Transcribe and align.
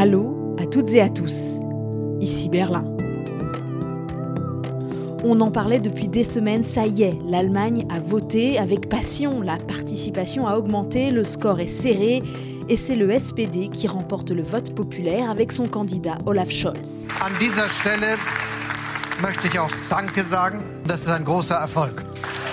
Hallo 0.00 0.54
à 0.60 0.66
toutes 0.66 0.90
et 0.90 1.00
à 1.00 1.08
tous. 1.08 1.58
Ici 2.20 2.48
Berlin. 2.48 2.84
On 5.24 5.40
en 5.40 5.50
parlait 5.50 5.80
depuis 5.80 6.06
des 6.06 6.22
semaines, 6.22 6.62
ça 6.62 6.86
y 6.86 7.02
est, 7.02 7.18
l'Allemagne 7.26 7.84
a 7.90 7.98
voté 7.98 8.60
avec 8.60 8.88
passion, 8.88 9.40
la 9.40 9.56
participation 9.56 10.46
a 10.46 10.56
augmenté, 10.56 11.10
le 11.10 11.24
score 11.24 11.58
est 11.58 11.66
serré 11.66 12.22
et 12.68 12.76
c'est 12.76 12.94
le 12.94 13.18
SPD 13.18 13.70
qui 13.70 13.88
remporte 13.88 14.30
le 14.30 14.44
vote 14.44 14.72
populaire 14.72 15.30
avec 15.30 15.50
son 15.50 15.66
candidat 15.66 16.16
Olaf 16.26 16.48
Scholz. 16.48 17.08
An 17.20 17.32
dieser 17.40 17.68
Stelle 17.68 18.14
möchte 19.20 19.48
ich 19.48 19.58
auch 19.58 19.72
Danke 19.90 20.22
sagen. 20.22 20.62
Das 20.86 21.00
ist 21.00 21.08
ein 21.08 21.24
großer 21.24 21.56
Erfolg. 21.56 22.04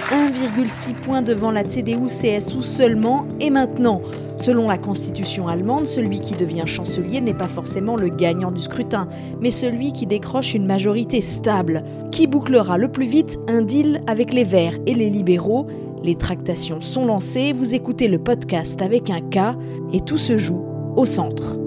1,6 0.10 0.96
points 1.06 1.22
devant 1.22 1.52
la 1.52 1.64
CDU-CSU 1.64 2.64
seulement 2.64 3.28
et 3.40 3.52
maintenant. 3.52 4.02
Selon 4.38 4.68
la 4.68 4.78
constitution 4.78 5.48
allemande, 5.48 5.88
celui 5.88 6.20
qui 6.20 6.34
devient 6.34 6.68
chancelier 6.68 7.22
n'est 7.22 7.34
pas 7.34 7.48
forcément 7.48 7.96
le 7.96 8.10
gagnant 8.10 8.52
du 8.52 8.62
scrutin, 8.62 9.08
mais 9.40 9.52
celui 9.52 9.94
qui 9.94 10.06
décroche 10.06 10.54
une 10.54 10.66
majorité 10.66 11.22
stable. 11.22 11.84
Qui 12.12 12.28
bouclera 12.28 12.78
le 12.78 12.92
plus 12.92 13.08
vite 13.08 13.40
un 13.48 13.62
deal 13.62 14.02
avec 14.08 14.34
les 14.34 14.44
Verts 14.44 14.78
et 14.86 14.94
les 14.94 15.10
libéraux? 15.10 15.68
Les 16.04 16.16
tractations 16.16 16.82
sont 16.82 17.06
lancées, 17.06 17.54
vous 17.54 17.74
écoutez 17.74 18.08
le 18.08 18.20
podcast 18.20 18.82
avec 18.82 19.10
un 19.10 19.22
K, 19.22 19.58
et 19.94 20.02
tout 20.02 20.18
se 20.18 20.38
joue 20.38 20.64
au 20.96 21.06
centre. 21.06 21.58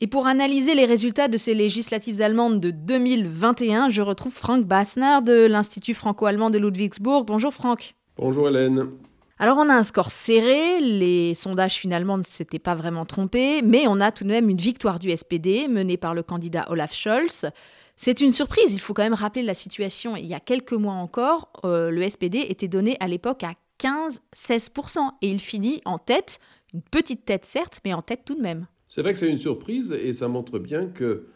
Et 0.00 0.06
pour 0.06 0.28
analyser 0.28 0.76
les 0.76 0.84
résultats 0.84 1.26
de 1.26 1.36
ces 1.36 1.54
législatives 1.54 2.22
allemandes 2.22 2.60
de 2.60 2.70
2021, 2.70 3.88
je 3.88 4.00
retrouve 4.00 4.32
Frank 4.32 4.64
Bassner 4.64 5.18
de 5.26 5.46
l'Institut 5.46 5.94
franco-allemand 5.94 6.50
de 6.50 6.58
Ludwigsburg. 6.58 7.26
Bonjour 7.26 7.52
Franck. 7.52 7.96
Bonjour 8.16 8.48
Hélène. 8.48 8.86
Alors 9.40 9.58
on 9.58 9.68
a 9.68 9.74
un 9.74 9.84
score 9.84 10.10
serré, 10.10 10.80
les 10.80 11.32
sondages 11.34 11.76
finalement 11.76 12.18
ne 12.18 12.24
s'étaient 12.24 12.58
pas 12.58 12.74
vraiment 12.74 13.04
trompés, 13.04 13.62
mais 13.62 13.86
on 13.86 14.00
a 14.00 14.10
tout 14.10 14.24
de 14.24 14.28
même 14.28 14.50
une 14.50 14.58
victoire 14.58 14.98
du 14.98 15.16
SPD 15.16 15.68
menée 15.68 15.96
par 15.96 16.12
le 16.12 16.24
candidat 16.24 16.66
Olaf 16.70 16.92
Scholz. 16.92 17.46
C'est 17.94 18.20
une 18.20 18.32
surprise, 18.32 18.72
il 18.72 18.80
faut 18.80 18.94
quand 18.94 19.04
même 19.04 19.14
rappeler 19.14 19.44
la 19.44 19.54
situation. 19.54 20.16
Il 20.16 20.26
y 20.26 20.34
a 20.34 20.40
quelques 20.40 20.72
mois 20.72 20.94
encore, 20.94 21.52
euh, 21.64 21.90
le 21.90 22.08
SPD 22.08 22.46
était 22.48 22.66
donné 22.66 22.96
à 22.98 23.06
l'époque 23.06 23.44
à 23.44 23.54
15-16%, 23.80 25.08
et 25.22 25.30
il 25.30 25.38
finit 25.38 25.82
en 25.84 25.98
tête, 25.98 26.40
une 26.74 26.82
petite 26.82 27.24
tête 27.24 27.44
certes, 27.44 27.80
mais 27.84 27.94
en 27.94 28.02
tête 28.02 28.22
tout 28.24 28.34
de 28.34 28.42
même. 28.42 28.66
C'est 28.88 29.02
vrai 29.02 29.12
que 29.12 29.20
c'est 29.20 29.30
une 29.30 29.38
surprise, 29.38 29.92
et 29.92 30.12
ça 30.14 30.26
montre 30.26 30.58
bien 30.58 30.86
que 30.86 31.26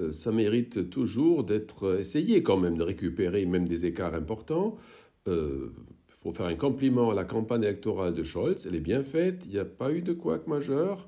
euh, 0.00 0.12
ça 0.12 0.32
mérite 0.32 0.90
toujours 0.90 1.44
d'être 1.44 2.00
essayé 2.00 2.42
quand 2.42 2.56
même, 2.56 2.76
de 2.76 2.82
récupérer 2.82 3.46
même 3.46 3.68
des 3.68 3.86
écarts 3.86 4.14
importants. 4.14 4.76
Euh, 5.28 5.72
faut 6.24 6.32
faire 6.32 6.46
un 6.46 6.54
compliment 6.54 7.10
à 7.10 7.14
la 7.14 7.24
campagne 7.24 7.64
électorale 7.64 8.14
de 8.14 8.22
Scholz. 8.24 8.66
Elle 8.66 8.74
est 8.74 8.80
bien 8.80 9.04
faite. 9.04 9.42
Il 9.44 9.52
n'y 9.52 9.58
a 9.58 9.66
pas 9.66 9.92
eu 9.92 10.00
de 10.00 10.14
couac 10.14 10.46
majeur. 10.46 11.06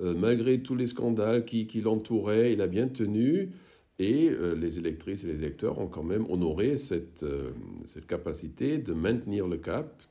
Euh, 0.00 0.14
malgré 0.16 0.60
tous 0.60 0.74
les 0.74 0.86
scandales 0.86 1.44
qui, 1.44 1.66
l'entouraient, 1.82 2.54
il 2.54 2.62
a 2.62 2.66
bien 2.66 2.88
tenu. 2.88 3.50
Et 3.98 4.30
euh, 4.30 4.54
les 4.54 4.78
électrices 4.78 5.24
et 5.24 5.26
les 5.26 5.34
électeurs 5.34 5.78
ont 5.78 5.88
quand 5.88 6.02
même 6.02 6.24
honoré 6.30 6.78
cette, 6.78 7.22
euh, 7.22 7.50
cette 7.84 8.06
capacité 8.06 8.78
de 8.78 8.94
maintenir 8.94 9.46
le 9.46 9.58
cap, 9.58 10.02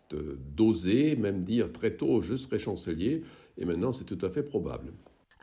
d'oser 0.55 1.15
même 1.15 1.43
dire 1.43 1.71
très 1.71 1.97
tôt 1.97 2.21
je 2.21 2.35
serai 2.35 2.59
chancelier. 2.59 3.23
Et 3.57 3.65
maintenant, 3.65 3.91
c'est 3.93 4.05
tout 4.05 4.19
à 4.21 4.29
fait 4.29 4.43
probable. 4.43 4.91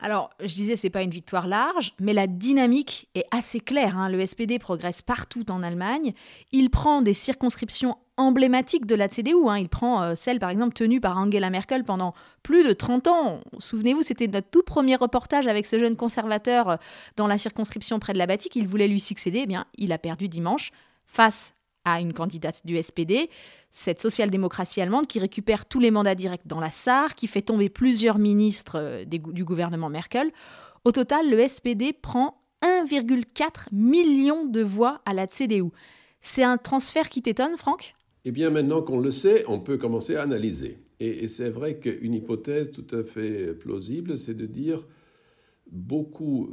Alors, 0.03 0.31
je 0.41 0.53
disais, 0.53 0.75
c'est 0.75 0.89
pas 0.89 1.01
une 1.01 1.11
victoire 1.11 1.47
large, 1.47 1.93
mais 1.97 2.11
la 2.11 2.27
dynamique 2.27 3.07
est 3.15 3.23
assez 3.31 3.61
claire. 3.61 3.97
Hein. 3.97 4.09
Le 4.09 4.25
SPD 4.25 4.59
progresse 4.59 5.01
partout 5.01 5.49
en 5.49 5.63
Allemagne. 5.63 6.11
Il 6.51 6.69
prend 6.69 7.01
des 7.01 7.13
circonscriptions 7.13 7.97
emblématiques 8.17 8.85
de 8.85 8.95
la 8.95 9.07
CDU. 9.07 9.47
Hein. 9.47 9.59
Il 9.59 9.69
prend 9.69 10.03
euh, 10.03 10.15
celle, 10.15 10.39
par 10.39 10.49
exemple, 10.49 10.73
tenue 10.73 10.99
par 10.99 11.17
Angela 11.17 11.49
Merkel 11.49 11.85
pendant 11.85 12.13
plus 12.43 12.65
de 12.65 12.73
30 12.73 13.07
ans. 13.07 13.39
Souvenez-vous, 13.59 14.01
c'était 14.01 14.27
notre 14.27 14.49
tout 14.49 14.61
premier 14.61 14.97
reportage 14.97 15.47
avec 15.47 15.65
ce 15.65 15.79
jeune 15.79 15.95
conservateur 15.95 16.69
euh, 16.69 16.75
dans 17.15 17.27
la 17.27 17.37
circonscription 17.37 17.97
près 17.99 18.11
de 18.11 18.17
la 18.17 18.27
Batique. 18.27 18.57
Il 18.57 18.67
voulait 18.67 18.89
lui 18.89 18.99
succéder. 18.99 19.43
Eh 19.43 19.47
bien, 19.47 19.65
il 19.77 19.93
a 19.93 19.97
perdu 19.97 20.27
dimanche 20.27 20.71
face 21.05 21.53
à 21.85 21.99
une 21.99 22.13
candidate 22.13 22.65
du 22.65 22.81
SPD, 22.81 23.29
cette 23.71 24.01
social-démocratie 24.01 24.81
allemande 24.81 25.07
qui 25.07 25.19
récupère 25.19 25.65
tous 25.65 25.79
les 25.79 25.91
mandats 25.91 26.15
directs 26.15 26.47
dans 26.47 26.59
la 26.59 26.69
SAR, 26.69 27.15
qui 27.15 27.27
fait 27.27 27.41
tomber 27.41 27.69
plusieurs 27.69 28.19
ministres 28.19 28.77
euh, 28.77 29.05
du 29.05 29.43
gouvernement 29.43 29.89
Merkel. 29.89 30.31
Au 30.85 30.91
total, 30.91 31.29
le 31.29 31.47
SPD 31.47 31.93
prend 31.93 32.41
1,4 32.61 33.67
million 33.71 34.45
de 34.45 34.61
voix 34.61 35.01
à 35.05 35.13
la 35.13 35.27
CDU. 35.27 35.71
C'est 36.21 36.43
un 36.43 36.57
transfert 36.57 37.09
qui 37.09 37.21
t'étonne, 37.21 37.57
Franck? 37.57 37.95
Eh 38.25 38.31
bien, 38.31 38.49
maintenant 38.49 38.81
qu'on 38.81 38.99
le 38.99 39.11
sait, 39.11 39.43
on 39.47 39.59
peut 39.59 39.77
commencer 39.77 40.15
à 40.15 40.21
analyser. 40.21 40.79
Et, 40.99 41.25
et 41.25 41.27
c'est 41.27 41.49
vrai 41.49 41.79
qu'une 41.79 42.13
hypothèse 42.13 42.71
tout 42.71 42.87
à 42.95 43.03
fait 43.03 43.53
plausible, 43.53 44.17
c'est 44.17 44.33
de 44.33 44.45
dire 44.45 44.85
beaucoup 45.73 46.49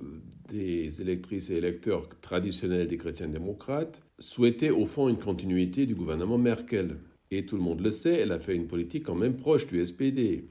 des 0.49 1.01
électrices 1.01 1.51
et 1.51 1.57
électeurs 1.57 2.09
traditionnels 2.21 2.89
des 2.89 2.97
chrétiens 2.97 3.29
démocrates 3.29 4.03
souhaitaient 4.19 4.71
au 4.71 4.87
fond 4.87 5.09
une 5.09 5.19
continuité 5.19 5.87
du 5.87 5.95
gouvernement 5.95 6.39
Merkel. 6.39 6.97
Et 7.31 7.47
tout 7.47 7.57
le 7.57 7.63
monde 7.63 7.81
le 7.81 7.93
sait, 7.93 8.15
elle 8.15 8.33
a 8.33 8.41
fait 8.41 8.57
une 8.57 8.67
politique 8.67 9.05
quand 9.05 9.15
même 9.15 9.37
proche 9.37 9.67
du 9.69 9.85
SPD. 9.87 10.49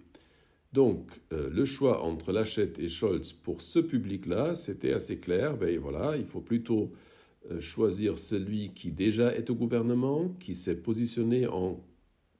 Donc, 0.71 1.09
euh, 1.33 1.49
le 1.51 1.65
choix 1.65 2.03
entre 2.03 2.31
Lachette 2.31 2.79
et 2.79 2.87
Scholz 2.87 3.33
pour 3.33 3.61
ce 3.61 3.79
public-là, 3.79 4.55
c'était 4.55 4.93
assez 4.93 5.17
clair. 5.17 5.57
Ben 5.57 5.77
voilà, 5.79 6.15
il 6.15 6.25
faut 6.25 6.41
plutôt 6.41 6.93
euh, 7.51 7.59
choisir 7.59 8.17
celui 8.17 8.73
qui 8.73 8.91
déjà 8.91 9.35
est 9.35 9.49
au 9.49 9.55
gouvernement, 9.55 10.29
qui 10.39 10.55
s'est 10.55 10.77
positionné 10.77 11.47
en 11.47 11.79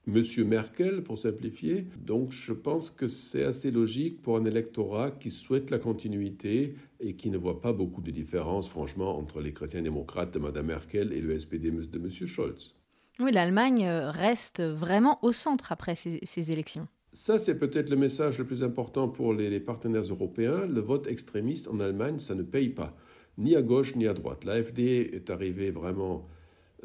Monsieur 0.06 0.44
Merkel, 0.44 1.02
pour 1.02 1.18
simplifier. 1.18 1.86
Donc 1.98 2.32
je 2.32 2.52
pense 2.52 2.90
que 2.90 3.06
c'est 3.06 3.44
assez 3.44 3.70
logique 3.70 4.22
pour 4.22 4.36
un 4.36 4.44
électorat 4.44 5.10
qui 5.10 5.30
souhaite 5.30 5.70
la 5.70 5.78
continuité 5.78 6.74
et 7.00 7.14
qui 7.16 7.30
ne 7.30 7.36
voit 7.36 7.60
pas 7.60 7.72
beaucoup 7.72 8.00
de 8.00 8.10
différence, 8.10 8.68
franchement, 8.68 9.18
entre 9.18 9.42
les 9.42 9.52
chrétiens 9.52 9.82
démocrates 9.82 10.32
de 10.32 10.38
Mme 10.38 10.66
Merkel 10.66 11.12
et 11.12 11.20
le 11.20 11.38
SPD 11.38 11.70
de 11.70 11.98
M. 11.98 12.10
Scholz. 12.10 12.74
Oui, 13.18 13.30
l'Allemagne 13.32 13.84
euh, 13.86 14.10
reste 14.10 14.62
vraiment 14.62 15.18
au 15.22 15.32
centre 15.32 15.72
après 15.72 15.94
ces, 15.94 16.52
élections. 16.52 16.88
Ça, 17.12 17.36
c'est 17.36 17.58
peut-être 17.58 17.90
le 17.90 17.96
message 17.96 18.38
le 18.38 18.46
plus 18.46 18.62
important 18.62 19.08
pour 19.08 19.34
les, 19.34 19.50
les, 19.50 19.60
partenaires 19.60 20.02
européens. 20.02 20.66
Le 20.66 20.80
vote 20.80 21.06
extrémiste 21.06 21.68
en 21.68 21.80
Allemagne, 21.80 22.18
ça 22.18 22.34
ne 22.34 22.42
paye 22.42 22.70
pas, 22.70 22.96
ni 23.36 23.54
à 23.54 23.60
gauche 23.60 23.94
ni 23.96 24.06
à 24.06 24.14
droite. 24.14 24.44
L'AFD 24.44 24.78
est 25.12 25.28
arrivée 25.28 25.70
vraiment 25.70 26.26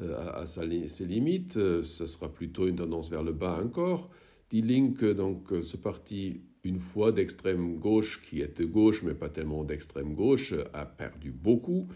euh, 0.02 0.42
à, 0.42 0.46
ses 0.46 1.06
limites. 1.06 1.56
Euh, 1.56 1.84
ce 1.84 2.06
sera 2.06 2.28
plutôt 2.28 2.68
une 2.68 2.76
tendance 2.76 3.10
vers 3.10 3.24
le 3.24 3.32
bas 3.32 3.62
encore. 3.64 4.10
Die 4.50 4.62
Linke, 4.62 5.06
donc 5.06 5.54
euh, 5.54 5.64
ce 5.64 5.78
parti, 5.78 6.42
une 6.66 6.80
fois 6.80 7.14
d'extrême 7.14 7.78
gauche, 7.78 8.22
qui 8.22 8.42
était 8.42 8.66
gauche, 8.66 9.04
mais 9.04 9.14
pas 9.14 9.30
tellement 9.30 9.64
d'extrême 9.64 10.14
gauche, 10.14 10.54
a 10.74 10.86
perdu 10.86 11.32
beaucoup. 11.32 11.88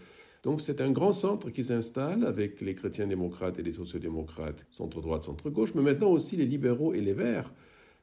Donc 0.42 0.62
c'est 0.62 0.80
un 0.80 0.90
grand 0.90 1.12
centre 1.12 1.50
qui 1.50 1.62
s'installe 1.62 2.24
avec 2.24 2.62
les 2.62 2.74
chrétiens 2.74 3.06
démocrates 3.06 3.58
et 3.58 3.62
les 3.62 3.72
sociodémocrates, 3.72 4.66
centre-droite, 4.70 5.24
centre-gauche, 5.24 5.74
mais 5.74 5.82
maintenant 5.82 6.10
aussi 6.10 6.36
les 6.36 6.46
libéraux 6.46 6.94
et 6.94 7.02
les 7.02 7.12
verts 7.12 7.52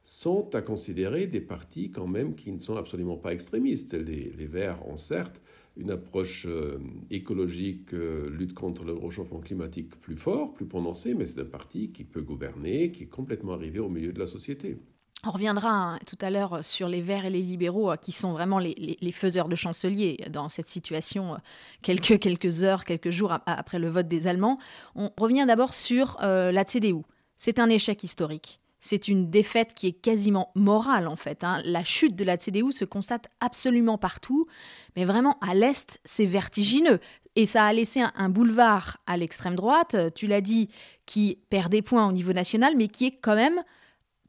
sont 0.03 0.53
à 0.53 0.61
considérer 0.61 1.25
des 1.25 1.41
partis 1.41 1.89
quand 1.89 2.07
même 2.07 2.35
qui 2.35 2.51
ne 2.51 2.59
sont 2.59 2.77
absolument 2.77 3.17
pas 3.17 3.33
extrémistes. 3.33 3.93
Les 3.93 4.45
verts 4.45 4.87
ont 4.87 4.97
certes 4.97 5.41
une 5.77 5.91
approche 5.91 6.45
euh, 6.47 6.79
écologique, 7.09 7.93
euh, 7.93 8.29
lutte 8.29 8.53
contre 8.53 8.83
le 8.83 8.93
réchauffement 8.93 9.39
climatique 9.39 9.99
plus 10.01 10.15
fort, 10.15 10.53
plus 10.53 10.65
prononcée, 10.65 11.13
mais 11.13 11.25
c'est 11.25 11.41
un 11.41 11.45
parti 11.45 11.91
qui 11.91 12.03
peut 12.03 12.21
gouverner, 12.21 12.91
qui 12.91 13.03
est 13.03 13.07
complètement 13.07 13.53
arrivé 13.53 13.79
au 13.79 13.89
milieu 13.89 14.11
de 14.11 14.19
la 14.19 14.27
société. 14.27 14.77
On 15.25 15.31
reviendra 15.31 15.69
hein, 15.69 15.99
tout 16.05 16.17
à 16.21 16.29
l'heure 16.29 16.63
sur 16.63 16.87
les 16.87 17.01
Verts 17.01 17.25
et 17.25 17.29
les 17.29 17.41
libéraux, 17.41 17.91
euh, 17.91 17.95
qui 17.95 18.11
sont 18.11 18.33
vraiment 18.33 18.59
les, 18.59 18.75
faiseurs 19.11 19.49
de 19.49 19.55
chancelier 19.55 20.17
dans 20.31 20.49
cette 20.49 20.67
situation, 20.67 21.37
quelques, 21.81 22.19
quelques 22.19 22.63
heures, 22.63 22.85
quelques 22.85 23.11
jours 23.11 23.37
après 23.45 23.79
le 23.79 23.89
vote 23.89 24.07
des 24.07 24.27
Allemands. 24.27 24.59
On 24.95 25.11
revient 25.17 25.45
d'abord 25.47 25.73
sur 25.73 26.17
la 26.21 26.65
CDU. 26.65 27.01
C'est 27.35 27.59
un 27.59 27.69
échec 27.69 28.03
historique. 28.03 28.59
C'est 28.79 29.07
une 29.07 29.29
défaite 29.29 29.73
qui 29.73 29.87
est 29.87 29.93
quasiment 29.93 30.51
morale 30.55 31.07
en 31.07 31.15
fait. 31.15 31.43
Hein. 31.43 31.61
La 31.65 31.83
chute 31.83 32.15
de 32.15 32.23
la 32.23 32.37
CDU 32.37 32.71
se 32.71 32.85
constate 32.85 33.27
absolument 33.39 33.97
partout, 33.97 34.47
mais 34.95 35.05
vraiment 35.05 35.37
à 35.41 35.53
l'Est, 35.53 35.99
c'est 36.05 36.25
vertigineux. 36.25 36.99
Et 37.35 37.45
ça 37.45 37.65
a 37.65 37.73
laissé 37.73 38.01
un, 38.01 38.29
boulevard 38.29 38.97
à 39.05 39.15
l'extrême 39.15 39.55
droite, 39.55 39.95
tu 40.15 40.25
l'as 40.25 40.41
dit, 40.41 40.69
qui 41.05 41.39
perd 41.49 41.71
des 41.71 41.83
points 41.83 42.07
au 42.07 42.11
niveau 42.11 42.33
national, 42.33 42.73
mais 42.75 42.87
qui 42.87 43.05
est 43.05 43.11
quand 43.11 43.35
même 43.35 43.61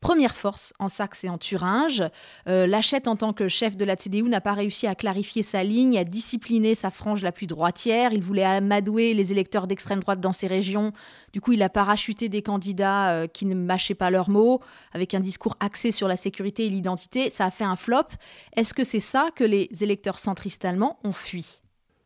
Première 0.00 0.36
force 0.36 0.72
en 0.78 0.88
Saxe 0.88 1.24
et 1.24 1.28
en 1.28 1.38
Thuringe. 1.38 2.04
Euh, 2.48 2.66
Lachette, 2.68 3.08
en 3.08 3.16
tant 3.16 3.32
que 3.32 3.48
chef 3.48 3.76
de 3.76 3.84
la 3.84 3.96
CDU, 3.96 4.22
n'a 4.22 4.40
pas 4.40 4.52
réussi 4.52 4.86
à 4.86 4.94
clarifier 4.94 5.42
sa 5.42 5.64
ligne, 5.64 5.98
à 5.98 6.04
discipliner 6.04 6.76
sa 6.76 6.90
frange 6.90 7.22
la 7.22 7.32
plus 7.32 7.48
droitière. 7.48 8.12
Il 8.12 8.22
voulait 8.22 8.44
amadouer 8.44 9.14
les 9.14 9.32
électeurs 9.32 9.66
d'extrême 9.66 10.00
droite 10.00 10.20
dans 10.20 10.32
ces 10.32 10.46
régions. 10.46 10.92
Du 11.32 11.40
coup, 11.40 11.52
il 11.52 11.62
a 11.62 11.68
parachuté 11.68 12.28
des 12.28 12.42
candidats 12.42 13.22
euh, 13.22 13.26
qui 13.26 13.44
ne 13.44 13.56
mâchaient 13.56 13.94
pas 13.94 14.10
leurs 14.10 14.30
mots, 14.30 14.60
avec 14.92 15.14
un 15.14 15.20
discours 15.20 15.56
axé 15.58 15.90
sur 15.90 16.06
la 16.06 16.16
sécurité 16.16 16.66
et 16.66 16.70
l'identité. 16.70 17.28
Ça 17.30 17.46
a 17.46 17.50
fait 17.50 17.64
un 17.64 17.76
flop. 17.76 18.08
Est-ce 18.56 18.74
que 18.74 18.84
c'est 18.84 19.00
ça 19.00 19.30
que 19.34 19.44
les 19.44 19.68
électeurs 19.80 20.18
centristes 20.18 20.64
allemands 20.64 20.98
ont 21.02 21.12
fui? 21.12 21.58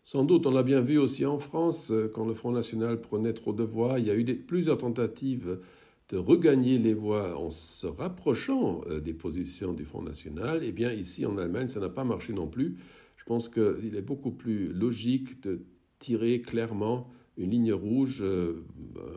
Sans 0.05 0.25
doute, 0.25 0.47
on 0.47 0.51
l'a 0.51 0.63
bien 0.63 0.81
vu 0.81 0.99
aussi 0.99 1.27
en 1.27 1.39
France, 1.39 1.91
euh, 1.91 2.11
quand 2.13 2.25
le 2.25 2.35
Front 2.35 2.53
National 2.53 3.01
prenait 3.01 3.35
trop 3.35 3.53
de 3.53 3.65
voix. 3.65 3.99
Il 3.99 4.07
y 4.07 4.11
a 4.11 4.15
eu 4.15 4.25
plusieurs 4.25 4.79
tentatives 4.79 5.59
de 6.13 6.19
regagner 6.19 6.79
les 6.79 6.93
voix 6.93 7.39
en 7.39 7.49
se 7.49 7.87
rapprochant 7.87 8.83
euh, 8.87 9.01
des 9.01 9.15
positions 9.15 9.73
du 9.73 9.87
Front 9.87 10.03
National, 10.03 10.61
eh 10.63 10.71
bien 10.71 10.93
ici 10.93 11.25
en 11.25 11.39
Allemagne, 11.39 11.69
ça 11.69 11.81
n'a 11.81 11.89
pas 11.89 12.05
marché 12.05 12.35
non 12.35 12.47
plus. 12.47 12.77
Je 13.17 13.25
pense 13.25 13.49
qu'il 13.49 13.97
est 13.97 14.03
beaucoup 14.03 14.31
plus 14.31 14.73
logique 14.75 15.43
de 15.43 15.63
tirer 15.99 16.43
clairement 16.43 17.09
une 17.39 17.51
ligne 17.51 17.73
rouge, 17.73 18.21
euh, 18.21 18.63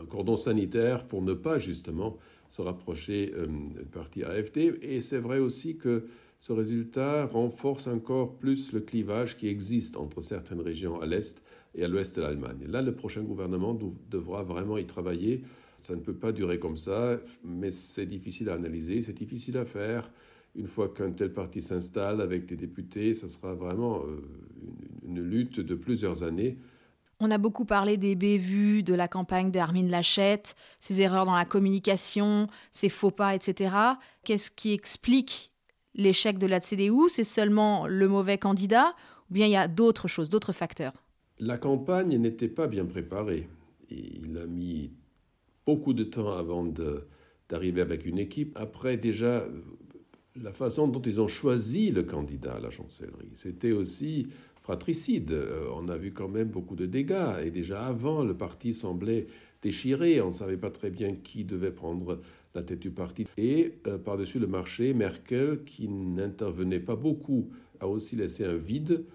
un 0.01 0.05
cordon 0.05 0.37
sanitaire 0.37 1.05
pour 1.05 1.21
ne 1.21 1.33
pas 1.33 1.59
justement 1.59 2.17
se 2.47 2.61
rapprocher 2.61 3.33
euh, 3.35 3.47
du 3.47 3.85
parti 3.91 4.23
AFD. 4.23 4.79
Et 4.81 5.01
c'est 5.01 5.17
vrai 5.17 5.39
aussi 5.39 5.75
que 5.75 6.05
ce 6.39 6.53
résultat 6.53 7.25
renforce 7.25 7.87
encore 7.87 8.37
plus 8.37 8.71
le 8.71 8.79
clivage 8.79 9.37
qui 9.37 9.49
existe 9.49 9.97
entre 9.97 10.21
certaines 10.21 10.61
régions 10.61 11.01
à 11.01 11.05
l'est 11.05 11.43
et 11.73 11.83
à 11.83 11.89
l'ouest 11.89 12.15
de 12.15 12.21
l'Allemagne. 12.21 12.67
Là, 12.69 12.81
le 12.81 12.95
prochain 12.95 13.21
gouvernement 13.21 13.77
devra 14.09 14.43
vraiment 14.43 14.77
y 14.77 14.85
travailler. 14.85 15.41
Ça 15.85 15.93
ne 15.93 16.01
peut 16.01 16.15
pas 16.15 16.31
durer 16.31 16.57
comme 16.57 16.77
ça, 16.77 17.19
mais 17.43 17.69
c'est 17.69 18.07
difficile 18.07 18.49
à 18.49 18.55
analyser, 18.55 19.03
c'est 19.03 19.13
difficile 19.13 19.55
à 19.55 19.65
faire. 19.65 20.09
Une 20.55 20.65
fois 20.65 20.89
qu'un 20.89 21.11
tel 21.11 21.31
parti 21.31 21.61
s'installe 21.61 22.21
avec 22.21 22.47
des 22.47 22.55
députés, 22.55 23.13
ça 23.13 23.29
sera 23.29 23.53
vraiment 23.53 23.99
euh, 23.99 24.19
une, 25.05 25.21
lutte 25.21 25.59
de 25.59 25.75
plusieurs 25.75 26.23
années. 26.23 26.57
On 27.19 27.29
a 27.29 27.37
beaucoup 27.37 27.65
parlé 27.65 27.97
des 27.97 28.15
bévues, 28.15 28.81
de 28.81 28.95
la 28.95 29.07
campagne 29.07 29.51
d'Armin 29.51 29.87
Lachette, 29.87 30.55
ses 30.79 31.01
erreurs 31.01 31.27
dans 31.27 31.35
la 31.35 31.45
communication, 31.45 32.47
ses 32.71 32.89
faux 32.89 33.11
pas, 33.11 33.35
etc. 33.35 33.75
Qu'est-ce 34.23 34.49
qui 34.49 34.73
explique 34.73 35.51
l'échec 35.93 36.39
de 36.39 36.47
la 36.47 36.61
CDU 36.61 37.09
C'est 37.09 37.23
seulement 37.23 37.85
le 37.85 38.07
mauvais 38.07 38.39
candidat 38.39 38.95
ou 39.29 39.35
bien 39.35 39.45
il 39.45 39.51
y 39.51 39.55
a 39.55 39.67
d'autres 39.67 40.07
choses, 40.07 40.31
d'autres 40.31 40.51
facteurs? 40.51 40.93
La 41.37 41.59
campagne 41.59 42.17
n'était 42.17 42.49
pas 42.49 42.65
bien 42.65 42.85
préparée. 42.85 43.47
Il 43.91 44.35
a 44.39 44.47
mis 44.47 44.91
beaucoup 45.65 45.93
de 45.93 46.03
temps 46.03 46.31
avant 46.31 46.65
d'arriver 47.49 47.81
avec 47.81 48.05
une 48.05 48.19
équipe. 48.19 48.57
Après, 48.59 48.97
déjà, 48.97 49.45
la 50.41 50.51
façon 50.51 50.87
dont 50.87 51.01
ils 51.01 51.21
ont 51.21 51.27
choisi 51.27 51.91
le 51.91 52.03
candidat 52.03 52.53
à 52.53 52.59
la 52.59 52.69
chancellerie, 52.69 53.31
c'était 53.33 53.71
aussi 53.71 54.27
fratricide. 54.61 55.31
Euh, 55.31 55.67
on 55.75 55.89
a 55.89 55.97
vu 55.97 56.11
quand 56.11 56.27
même 56.27 56.49
beaucoup 56.49 56.75
de 56.75 56.85
dégâts. 56.85 57.39
Et 57.43 57.51
déjà 57.51 57.85
avant, 57.85 58.23
le 58.23 58.35
parti 58.35 58.73
semblait 58.73 59.27
déchiré. 59.61 60.21
On 60.21 60.27
ne 60.27 60.33
savait 60.33 60.57
pas 60.57 60.71
très 60.71 60.89
bien 60.89 61.13
qui 61.13 61.45
devait 61.45 61.71
prendre 61.71 62.19
la 62.55 62.63
tête 62.63 62.79
du 62.79 62.89
parti. 62.89 63.27
Et 63.37 63.73
euh, 63.87 63.97
par-dessus 63.97 64.39
le 64.39 64.47
marché, 64.47 64.93
Merkel, 64.93 65.63
qui 65.65 65.87
n'intervenait 65.87 66.79
pas 66.79 66.95
beaucoup, 66.95 67.51
a 67.79 67.87
aussi 67.87 68.15
laissé 68.15 68.43
un 68.43 68.55
vide, 68.55 69.05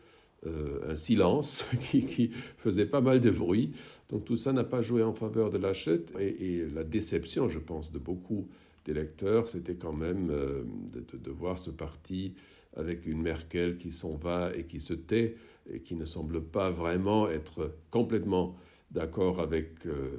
euh, 0.47 0.93
un 0.93 0.97
silence 0.97 1.67
qui, 1.91 2.31
faisait 2.59 2.87
pas 2.87 3.01
mal 3.01 3.21
de 3.21 3.31
bruit. 3.31 3.73
Donc 4.09 4.25
tout 4.25 4.37
ça 4.37 4.53
n'a 4.53 4.65
pas 4.65 4.81
joué 4.81 5.03
en 5.03 5.13
faveur 5.13 5.51
de 5.51 5.59
l'achète. 5.59 6.13
Et, 6.19 6.55
et, 6.61 6.67
la 6.75 6.85
déception, 6.85 7.49
je 7.49 7.59
pense, 7.59 7.93
de 7.93 7.99
beaucoup 7.99 8.49
d'électeurs, 8.85 9.47
c'était 9.49 9.75
quand 9.75 9.93
même 9.93 10.31
euh, 10.31 10.63
de, 10.95 11.19
de, 11.19 11.31
voir 11.31 11.59
ce 11.59 11.71
parti 11.71 12.35
avec 12.75 13.07
une 13.07 13.21
Merkel 13.21 13.77
qui 13.77 13.91
s'en 13.93 14.15
va 14.15 14.53
et 14.57 14.65
qui 14.65 14.81
se 14.81 14.95
tait 14.95 15.37
et 15.71 15.81
qui 15.81 15.95
ne 15.95 16.07
semble 16.07 16.43
pas 16.43 16.71
vraiment 16.71 17.29
être 17.29 17.75
complètement 17.91 18.57
d'accord 18.91 19.41
avec 19.41 19.87
euh, 19.87 20.11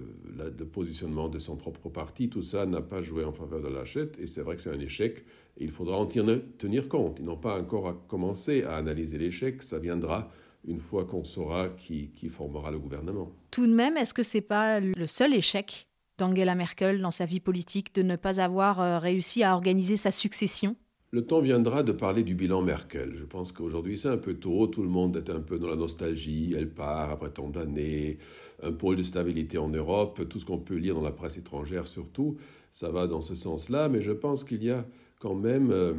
le 0.57 0.65
positionnement 0.65 1.29
de 1.29 1.39
son 1.39 1.55
propre 1.57 1.89
parti. 1.89 2.29
Tout 2.29 2.41
ça 2.41 2.65
n'a 2.65 2.81
pas 2.81 3.01
joué 3.01 3.25
en 3.25 3.33
faveur 3.33 3.61
de 3.61 3.67
l'achète 3.67 4.17
et 4.19 4.27
c'est 4.27 4.41
vrai 4.41 4.55
que 4.55 4.61
c'est 4.61 4.71
un 4.71 4.79
échec 4.79 5.25
il 5.57 5.71
faudra 5.71 5.97
en 5.97 6.05
tenir 6.05 6.89
compte. 6.89 7.19
Ils 7.19 7.25
n'ont 7.25 7.37
pas 7.37 7.59
encore 7.59 8.07
commencé 8.07 8.63
à 8.63 8.75
analyser 8.75 9.17
l'échec, 9.17 9.61
ça 9.61 9.79
viendra 9.79 10.31
une 10.65 10.79
fois 10.79 11.05
qu'on 11.05 11.23
saura 11.23 11.69
qui, 11.69 12.09
qui 12.11 12.29
formera 12.29 12.71
le 12.71 12.79
gouvernement. 12.79 13.31
Tout 13.49 13.67
de 13.67 13.73
même, 13.73 13.97
est-ce 13.97 14.13
que 14.13 14.23
ce 14.23 14.37
n'est 14.37 14.43
pas 14.43 14.79
le 14.79 15.07
seul 15.07 15.33
échec 15.33 15.87
d'Angela 16.17 16.55
Merkel 16.55 17.01
dans 17.01 17.11
sa 17.11 17.25
vie 17.25 17.39
politique 17.39 17.95
de 17.95 18.03
ne 18.03 18.15
pas 18.15 18.39
avoir 18.39 18.79
euh, 18.79 18.99
réussi 18.99 19.43
à 19.43 19.55
organiser 19.55 19.97
sa 19.97 20.11
succession? 20.11 20.75
Le 21.11 21.25
temps 21.25 21.41
viendra 21.41 21.83
de 21.83 21.91
parler 21.91 22.23
du 22.23 22.35
bilan 22.35 22.61
Merkel. 22.61 23.15
Je 23.15 23.25
pense 23.25 23.51
qu'aujourd'hui 23.51 23.97
c'est 23.97 24.07
un 24.07 24.17
peu 24.17 24.35
tôt, 24.35 24.67
tout 24.67 24.81
le 24.81 24.89
monde 24.89 25.17
est 25.17 25.29
un 25.29 25.41
peu 25.41 25.59
dans 25.59 25.67
la 25.67 25.75
nostalgie, 25.75 26.53
elle 26.57 26.69
part 26.69 27.11
après 27.11 27.29
tant 27.29 27.49
d'années, 27.49 28.17
un 28.63 28.71
pôle 28.71 28.95
de 28.95 29.03
stabilité 29.03 29.57
en 29.57 29.69
Europe, 29.69 30.21
tout 30.29 30.39
ce 30.39 30.45
qu'on 30.45 30.59
peut 30.59 30.75
lire 30.75 30.95
dans 30.95 31.03
la 31.03 31.11
presse 31.11 31.37
étrangère 31.37 31.87
surtout, 31.87 32.37
ça 32.71 32.89
va 32.89 33.07
dans 33.07 33.21
ce 33.21 33.35
sens-là, 33.35 33.89
mais 33.89 34.01
je 34.01 34.11
pense 34.11 34.45
qu'il 34.45 34.63
y 34.63 34.71
a 34.71 34.85
quand 35.19 35.35
même 35.35 35.71
euh, 35.71 35.93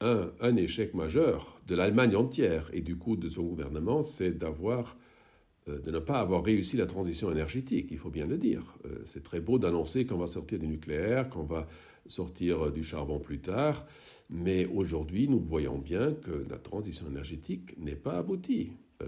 un, 0.00 0.30
un 0.40 0.56
échec 0.56 0.94
majeur 0.94 1.60
de 1.66 1.74
l'Allemagne 1.74 2.14
entière. 2.14 2.70
Et 2.72 2.80
du 2.80 2.96
coup 2.96 3.16
de 3.16 3.28
son 3.28 3.42
gouvernement, 3.42 4.02
c'est 4.02 4.38
d'avoir 4.38 4.96
de 5.66 5.90
ne 5.90 5.98
pas 5.98 6.20
avoir 6.20 6.44
réussi 6.44 6.76
la 6.76 6.86
transition 6.86 7.30
énergétique, 7.30 7.88
il 7.90 7.98
faut 7.98 8.10
bien 8.10 8.26
le 8.26 8.38
dire. 8.38 8.76
Euh, 8.84 8.98
c'est 9.04 9.22
très 9.22 9.40
beau 9.40 9.58
d'annoncer 9.58 10.06
qu'on 10.06 10.18
va 10.18 10.28
sortir 10.28 10.58
du 10.58 10.68
nucléaire, 10.68 11.28
qu'on 11.28 11.44
va 11.44 11.66
sortir 12.06 12.70
du 12.70 12.84
charbon 12.84 13.18
plus 13.18 13.40
tard, 13.40 13.84
mais 14.30 14.66
aujourd'hui, 14.66 15.28
nous 15.28 15.40
voyons 15.40 15.78
bien 15.78 16.12
que 16.12 16.46
la 16.48 16.56
transition 16.56 17.08
énergétique 17.08 17.76
n'est 17.78 17.96
pas 17.96 18.18
aboutie. 18.18 18.70
Euh, 19.02 19.06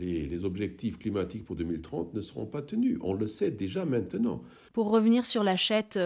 les, 0.00 0.44
objectifs 0.46 0.98
climatiques 0.98 1.44
pour 1.44 1.56
2030 1.56 2.14
ne 2.14 2.20
seront 2.22 2.46
pas 2.46 2.62
tenus. 2.62 2.98
On 3.02 3.12
le 3.12 3.26
sait 3.26 3.50
déjà 3.50 3.84
maintenant. 3.84 4.42
Pour 4.72 4.90
revenir 4.90 5.26
sur 5.26 5.44
l'achète, 5.44 5.98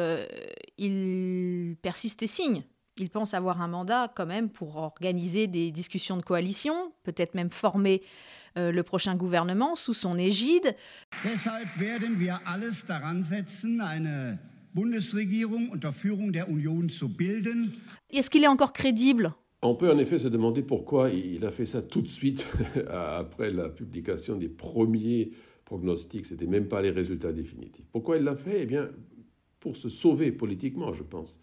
il 0.76 1.76
persiste 1.80 2.22
et 2.22 2.26
signe. 2.26 2.64
Il 2.98 3.10
pense 3.10 3.34
avoir 3.34 3.60
un 3.60 3.68
mandat 3.68 4.10
quand 4.14 4.26
même 4.26 4.48
pour 4.48 4.76
organiser 4.76 5.46
des 5.46 5.70
discussions 5.70 6.16
de 6.16 6.22
coalition, 6.22 6.92
peut-être 7.02 7.34
même 7.34 7.50
former 7.50 8.02
euh, 8.02 8.45
le 8.56 8.82
prochain 8.82 9.16
gouvernement 9.16 9.76
sous 9.76 9.94
son 9.94 10.18
égide. 10.18 10.74
Deshalb 11.24 11.68
werden 11.78 12.18
wir 12.18 12.40
alles 12.46 12.84
daran 12.86 13.22
setzen, 13.22 13.80
eine 13.80 14.38
Bundesregierung 14.74 15.70
unter 15.70 15.92
Führung 15.92 16.32
der 16.32 16.48
Union 16.48 16.88
zu 16.88 17.08
bilden. 17.08 17.72
Est-ce 18.10 18.28
qu'il 18.28 18.44
est 18.44 18.48
encore 18.48 18.72
crédible? 18.72 19.32
On 19.62 19.74
peut 19.74 19.90
en 19.90 19.98
effet 19.98 20.18
se 20.18 20.28
demander 20.28 20.62
pourquoi 20.62 21.10
il 21.10 21.44
a 21.44 21.50
fait 21.50 21.66
ça 21.66 21.82
tout 21.82 22.02
de 22.02 22.08
suite 22.08 22.46
après 22.90 23.50
la 23.50 23.68
publication 23.68 24.36
des 24.36 24.48
premiers 24.48 25.30
pronostics. 25.64 26.26
Ce 26.26 26.34
n'était 26.34 26.46
même 26.46 26.68
pas 26.68 26.82
les 26.82 26.90
résultats 26.90 27.32
définitifs. 27.32 27.86
Pourquoi 27.90 28.18
il 28.18 28.24
l'a 28.24 28.36
fait? 28.36 28.62
Eh 28.62 28.66
bien, 28.66 28.90
pour 29.60 29.76
se 29.76 29.88
sauver 29.88 30.30
politiquement, 30.30 30.92
je 30.92 31.02
pense. 31.02 31.40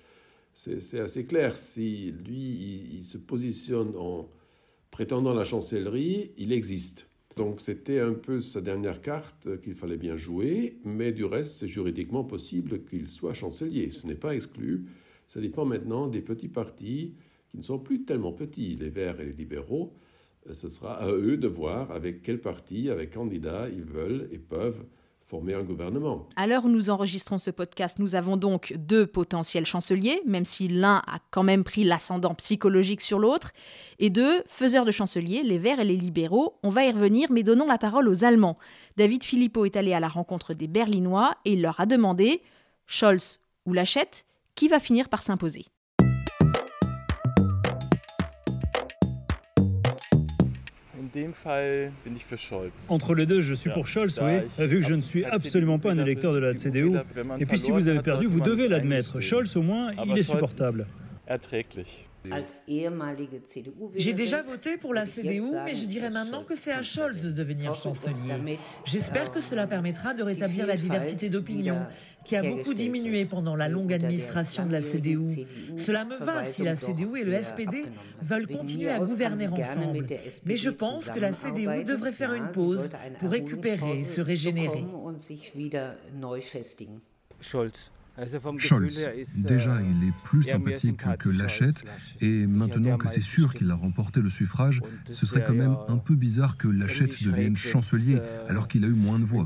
C'est 0.53 0.99
assez 0.99 1.25
clair. 1.25 1.57
Si 1.57 2.11
lui, 2.11 2.91
il 2.93 3.03
se 3.03 3.17
positionne 3.17 3.93
en 3.97 4.29
prétendant 4.93 5.33
la 5.33 5.43
chancellerie, 5.43 6.29
il 6.37 6.53
existe. 6.53 7.07
Donc 7.35 7.61
c'était 7.61 7.99
un 7.99 8.13
peu 8.13 8.41
sa 8.41 8.61
dernière 8.61 9.01
carte 9.01 9.59
qu'il 9.61 9.73
fallait 9.73 9.97
bien 9.97 10.17
jouer, 10.17 10.77
mais 10.85 11.11
du 11.11 11.25
reste, 11.25 11.55
c'est 11.55 11.67
juridiquement 11.67 12.23
possible 12.23 12.83
qu'il 12.85 13.07
soit 13.07 13.33
chancelier. 13.33 13.89
Ce 13.89 14.05
n'est 14.05 14.13
pas 14.13 14.35
exclu. 14.35 14.85
Ça 15.25 15.41
dépend 15.41 15.65
maintenant 15.65 16.05
des 16.05 16.21
petits 16.21 16.47
partis 16.47 17.15
qui 17.49 17.57
ne 17.57 17.63
sont 17.63 17.79
plus 17.79 18.03
tellement 18.03 18.33
petits, 18.33 18.77
les 18.79 18.89
Verts 18.89 19.19
et 19.19 19.25
les 19.25 19.31
libéraux. 19.31 19.93
Ce 20.51 20.69
sera 20.69 20.93
à 20.93 21.11
eux 21.11 21.37
de 21.37 21.47
voir 21.47 21.89
avec 21.91 22.21
quel 22.21 22.39
parti, 22.39 22.91
avec 22.91 23.15
candidat 23.15 23.69
ils 23.69 23.85
veulent 23.85 24.29
et 24.31 24.37
peuvent 24.37 24.85
former. 25.33 25.55
À 26.35 26.45
l'heure 26.45 26.65
où 26.65 26.69
nous 26.69 26.91
enregistrons 26.91 27.39
ce 27.39 27.49
podcast, 27.49 27.97
nous 27.97 28.13
avons 28.13 28.37
donc 28.37 28.73
deux 28.77 29.07
potentiels 29.07 29.65
chanceliers, 29.65 30.21
même 30.27 30.45
si 30.45 30.67
l'un 30.67 31.01
a 31.07 31.17
quand 31.31 31.41
même 31.41 31.63
pris 31.63 31.83
l'ascendant 31.83 32.35
psychologique 32.35 33.01
sur 33.01 33.17
l'autre, 33.17 33.51
et 33.97 34.11
deux 34.11 34.43
faiseurs 34.45 34.85
de 34.85 34.91
chanceliers, 34.91 35.41
les 35.41 35.57
Verts 35.57 35.79
et 35.79 35.85
les 35.85 35.97
libéraux. 35.97 36.59
On 36.61 36.69
va 36.69 36.85
y 36.85 36.91
revenir, 36.91 37.31
mais 37.31 37.41
donnons 37.41 37.65
la 37.65 37.79
parole 37.79 38.07
aux 38.07 38.23
Allemands. 38.23 38.59
David 38.95 39.23
Philippot 39.23 39.65
est 39.65 39.75
allé 39.75 39.93
à 39.93 39.99
la 39.99 40.07
rencontre 40.07 40.53
des 40.53 40.67
Berlinois 40.67 41.35
et 41.45 41.53
il 41.53 41.61
leur 41.63 41.79
a 41.79 41.87
demandé 41.87 42.41
Scholz 42.85 43.39
ou 43.65 43.73
Lachette, 43.73 44.25
qui 44.53 44.67
va 44.67 44.79
finir 44.79 45.09
par 45.09 45.23
s'imposer? 45.23 45.65
Entre 52.89 53.13
les 53.15 53.25
deux, 53.25 53.41
je 53.41 53.53
suis 53.53 53.69
pour 53.69 53.87
Scholz, 53.87 54.19
oui, 54.21 54.65
vu 54.67 54.81
que 54.81 54.87
je 54.87 54.93
ne 54.93 55.01
suis 55.01 55.23
absolument 55.25 55.79
pas 55.79 55.91
un 55.91 55.99
électeur 55.99 56.33
de 56.33 56.39
la 56.39 56.53
CDU. 56.53 56.91
Et 57.39 57.45
puis 57.45 57.57
si 57.59 57.71
vous 57.71 57.87
avez 57.87 58.01
perdu, 58.01 58.25
vous 58.27 58.39
devez 58.39 58.67
l'admettre. 58.67 59.19
Scholz, 59.19 59.55
au 59.57 59.61
moins, 59.61 59.91
il 60.05 60.17
est 60.17 60.23
supportable. 60.23 60.85
J'ai 63.95 64.13
déjà 64.13 64.41
voté 64.41 64.77
pour 64.77 64.93
la 64.93 65.05
CDU, 65.05 65.41
mais 65.65 65.75
je 65.75 65.87
dirais 65.87 66.09
maintenant 66.09 66.43
que 66.43 66.55
c'est 66.55 66.71
à 66.71 66.81
Scholz 66.81 67.21
de 67.21 67.31
devenir 67.31 67.75
chancelier. 67.75 68.57
J'espère 68.85 69.31
que 69.31 69.41
cela 69.41 69.67
permettra 69.67 70.13
de 70.13 70.23
rétablir 70.23 70.65
la 70.65 70.75
diversité 70.75 71.29
d'opinion 71.29 71.85
qui 72.23 72.37
a 72.37 72.43
beaucoup 72.43 72.73
diminué 72.73 73.25
pendant 73.25 73.55
la 73.55 73.67
longue 73.67 73.91
administration 73.91 74.65
de 74.65 74.71
la 74.71 74.81
CDU. 74.81 75.45
Cela 75.75 76.05
me 76.05 76.17
va 76.17 76.43
si 76.43 76.63
la 76.63 76.75
CDU 76.75 77.17
et 77.19 77.23
le 77.23 77.41
SPD 77.41 77.83
veulent 78.21 78.47
continuer 78.47 78.89
à 78.89 78.99
gouverner 78.99 79.47
ensemble. 79.47 80.05
Mais 80.45 80.57
je 80.57 80.69
pense 80.69 81.09
que 81.09 81.19
la 81.19 81.33
CDU 81.33 81.83
devrait 81.83 82.13
faire 82.13 82.33
une 82.33 82.51
pause 82.51 82.89
pour 83.19 83.31
récupérer 83.31 83.99
et 83.99 84.03
se 84.03 84.21
régénérer. 84.21 84.85
Scholz. 87.41 87.91
Scholz, 88.59 89.09
déjà, 89.37 89.79
il 89.81 90.07
est 90.07 90.13
plus 90.23 90.43
sympathique 90.43 91.01
que 91.17 91.29
Lachette, 91.29 91.83
et 92.21 92.45
maintenant 92.45 92.97
que 92.97 93.09
c'est 93.09 93.21
sûr 93.21 93.53
qu'il 93.53 93.71
a 93.71 93.75
remporté 93.75 94.21
le 94.21 94.29
suffrage, 94.29 94.81
ce 95.11 95.25
serait 95.25 95.43
quand 95.43 95.53
même 95.53 95.75
un 95.87 95.97
peu 95.97 96.15
bizarre 96.15 96.57
que 96.57 96.67
Lachette 96.67 97.23
devienne 97.23 97.57
chancelier 97.57 98.19
alors 98.47 98.67
qu'il 98.67 98.83
a 98.83 98.87
eu 98.87 98.93
moins 98.93 99.17
de 99.17 99.25
voix. 99.25 99.45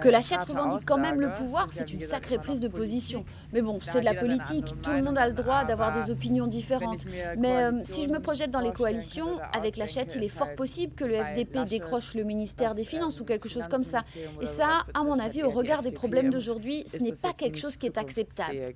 Que 0.00 0.08
Lachette 0.08 0.44
revendique 0.44 0.86
quand 0.86 0.98
même 0.98 1.20
le 1.20 1.32
pouvoir, 1.32 1.68
c'est 1.70 1.92
une 1.92 2.00
sacrée 2.00 2.38
prise 2.38 2.60
de 2.60 2.68
position. 2.68 3.24
Mais 3.52 3.60
bon, 3.60 3.78
c'est 3.80 4.00
de 4.00 4.04
la 4.06 4.14
politique, 4.14 4.66
tout 4.82 4.92
le 4.92 5.02
monde 5.02 5.18
a 5.18 5.28
le 5.28 5.34
droit 5.34 5.64
d'avoir 5.64 5.92
des 5.92 6.10
opinions 6.10 6.46
différentes. 6.46 7.04
Mais 7.36 7.56
euh, 7.56 7.80
si 7.84 8.04
je 8.04 8.08
me 8.08 8.20
projette 8.20 8.50
dans 8.50 8.60
les 8.60 8.72
coalitions, 8.72 9.38
avec 9.52 9.76
Lachette, 9.76 10.14
il 10.16 10.24
est 10.24 10.28
fort 10.28 10.54
possible 10.54 10.94
que 10.94 11.04
le 11.04 11.14
FDP 11.22 11.64
décroche 11.68 12.14
le 12.14 12.24
ministère 12.24 12.74
des 12.74 12.84
Finances 12.84 13.20
ou 13.20 13.24
quelque 13.24 13.48
chose 13.48 13.68
comme 13.68 13.84
ça. 13.84 14.02
Et 14.40 14.46
ça, 14.46 14.86
à 14.94 15.02
mon 15.02 15.18
avis, 15.26 15.42
au 15.42 15.50
regard 15.50 15.82
des 15.82 15.90
problèmes 15.90 16.30
d'aujourd'hui, 16.30 16.84
ce 16.86 16.98
n'est 16.98 17.12
pas 17.12 17.32
quelque 17.32 17.58
chose 17.58 17.76
qui 17.76 17.86
est 17.86 17.98
acceptable. 17.98 18.74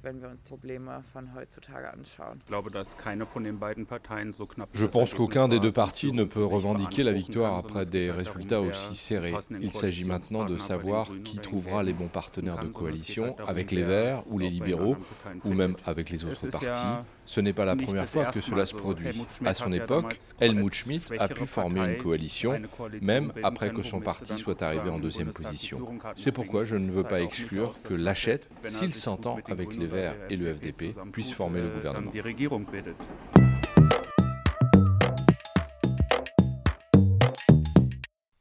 Je 4.75 4.87
pense 4.87 5.15
qu'aucun 5.15 5.49
des 5.49 5.61
deux 5.61 5.73
partis 5.73 6.13
ne 6.13 6.25
peut 6.25 6.45
revendiquer 6.45 7.03
la 7.03 7.13
victoire 7.13 7.57
après 7.57 7.87
des 7.87 8.11
résultats 8.11 8.61
aussi 8.61 8.97
serrés. 8.97 9.35
Il 9.61 9.73
s'agit 9.73 10.05
maintenant 10.05 10.45
de 10.45 10.59
savoir 10.59 11.09
qui 11.25 11.39
trouvera 11.39 11.83
les 11.83 11.93
bons 11.93 12.09
partenaires 12.09 12.61
de 12.63 12.69
coalition 12.69 13.37
avec 13.47 13.71
les 13.71 13.83
Verts 13.83 14.25
ou 14.29 14.39
les 14.39 14.51
libéraux, 14.51 14.97
ou 15.45 15.53
même 15.53 15.77
avec 15.87 16.11
les 16.11 16.25
autres 16.25 16.49
partis. 16.49 17.11
Ce 17.31 17.41
n'est 17.41 17.53
pas 17.53 17.65
la 17.65 17.77
première 17.77 18.09
fois 18.09 18.25
que 18.25 18.41
cela 18.41 18.67
se 18.67 18.75
produit. 18.75 19.25
À 19.45 19.55
son 19.55 19.73
époque, 19.73 20.19
Helmut 20.41 20.75
Schmidt 20.75 21.17
a 21.17 21.29
pu 21.29 21.47
former 21.47 21.79
une 21.79 22.03
coalition, 22.03 22.61
même 23.01 23.33
après 23.45 23.71
que 23.71 23.85
son 23.85 24.01
parti 24.01 24.37
soit 24.37 24.61
arrivé 24.63 24.91
en 24.91 24.99
deuxième 24.99 25.31
position. 25.31 25.81
C'est 26.17 26.33
pourquoi 26.33 26.65
je 26.65 26.75
ne 26.75 26.91
veux 26.91 27.05
pas 27.05 27.21
exclure 27.21 27.73
que 27.85 27.95
Lachette, 27.95 28.51
s'il 28.63 28.93
s'entend 28.95 29.39
avec 29.47 29.77
les 29.77 29.87
Verts 29.87 30.17
et 30.29 30.35
le 30.35 30.53
FDP, 30.53 30.87
puisse 31.13 31.33
former 31.33 31.61
le 31.61 31.69
gouvernement. 31.69 32.11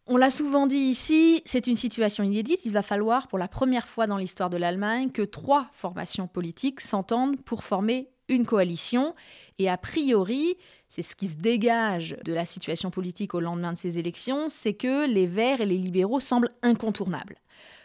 On 0.07 0.17
l'a 0.17 0.31
souvent 0.31 0.65
dit 0.65 0.77
ici, 0.77 1.43
c'est 1.45 1.67
une 1.67 1.75
situation 1.75 2.23
inédite. 2.23 2.65
Il 2.65 2.71
va 2.71 2.81
falloir, 2.81 3.27
pour 3.27 3.37
la 3.37 3.47
première 3.47 3.87
fois 3.87 4.07
dans 4.07 4.17
l'histoire 4.17 4.49
de 4.49 4.57
l'Allemagne, 4.57 5.11
que 5.11 5.21
trois 5.21 5.67
formations 5.73 6.27
politiques 6.27 6.81
s'entendent 6.81 7.39
pour 7.39 7.63
former 7.63 8.09
une 8.29 8.45
coalition. 8.45 9.15
Et 9.57 9.69
a 9.69 9.77
priori, 9.77 10.55
c'est 10.87 11.03
ce 11.03 11.15
qui 11.15 11.27
se 11.27 11.35
dégage 11.35 12.15
de 12.23 12.33
la 12.33 12.45
situation 12.45 12.91
politique 12.91 13.33
au 13.33 13.39
lendemain 13.39 13.73
de 13.73 13.77
ces 13.77 13.99
élections, 13.99 14.47
c'est 14.49 14.73
que 14.73 15.07
les 15.07 15.27
Verts 15.27 15.61
et 15.61 15.65
les 15.65 15.77
libéraux 15.77 16.19
semblent 16.19 16.51
incontournables. 16.61 17.35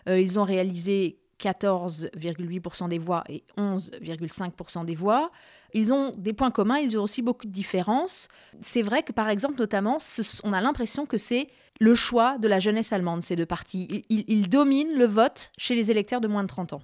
Euh, 0.08 0.20
ils 0.20 0.38
ont 0.38 0.44
réalisé 0.44 1.18
14,8% 1.40 2.88
des 2.88 2.98
voix 2.98 3.24
et 3.28 3.44
11,5% 3.58 4.84
des 4.84 4.94
voix. 4.94 5.30
Ils 5.72 5.92
ont 5.92 6.14
des 6.16 6.32
points 6.32 6.50
communs, 6.50 6.78
ils 6.78 6.96
ont 6.96 7.02
aussi 7.02 7.20
beaucoup 7.20 7.46
de 7.46 7.52
différences. 7.52 8.28
C'est 8.62 8.82
vrai 8.82 9.02
que, 9.02 9.12
par 9.12 9.28
exemple, 9.28 9.58
notamment, 9.58 9.98
on 10.44 10.52
a 10.52 10.60
l'impression 10.60 11.04
que 11.04 11.18
c'est 11.18 11.48
le 11.80 11.94
choix 11.94 12.38
de 12.38 12.46
la 12.46 12.60
jeunesse 12.60 12.92
allemande, 12.92 13.22
ces 13.22 13.36
deux 13.36 13.46
partis. 13.46 14.04
Ils, 14.08 14.48
dominent 14.48 14.94
le 14.94 15.06
vote 15.06 15.50
chez 15.58 15.74
les 15.74 15.90
électeurs 15.90 16.20
de 16.20 16.28
moins 16.28 16.42
de 16.42 16.48
30 16.48 16.74
ans. 16.74 16.82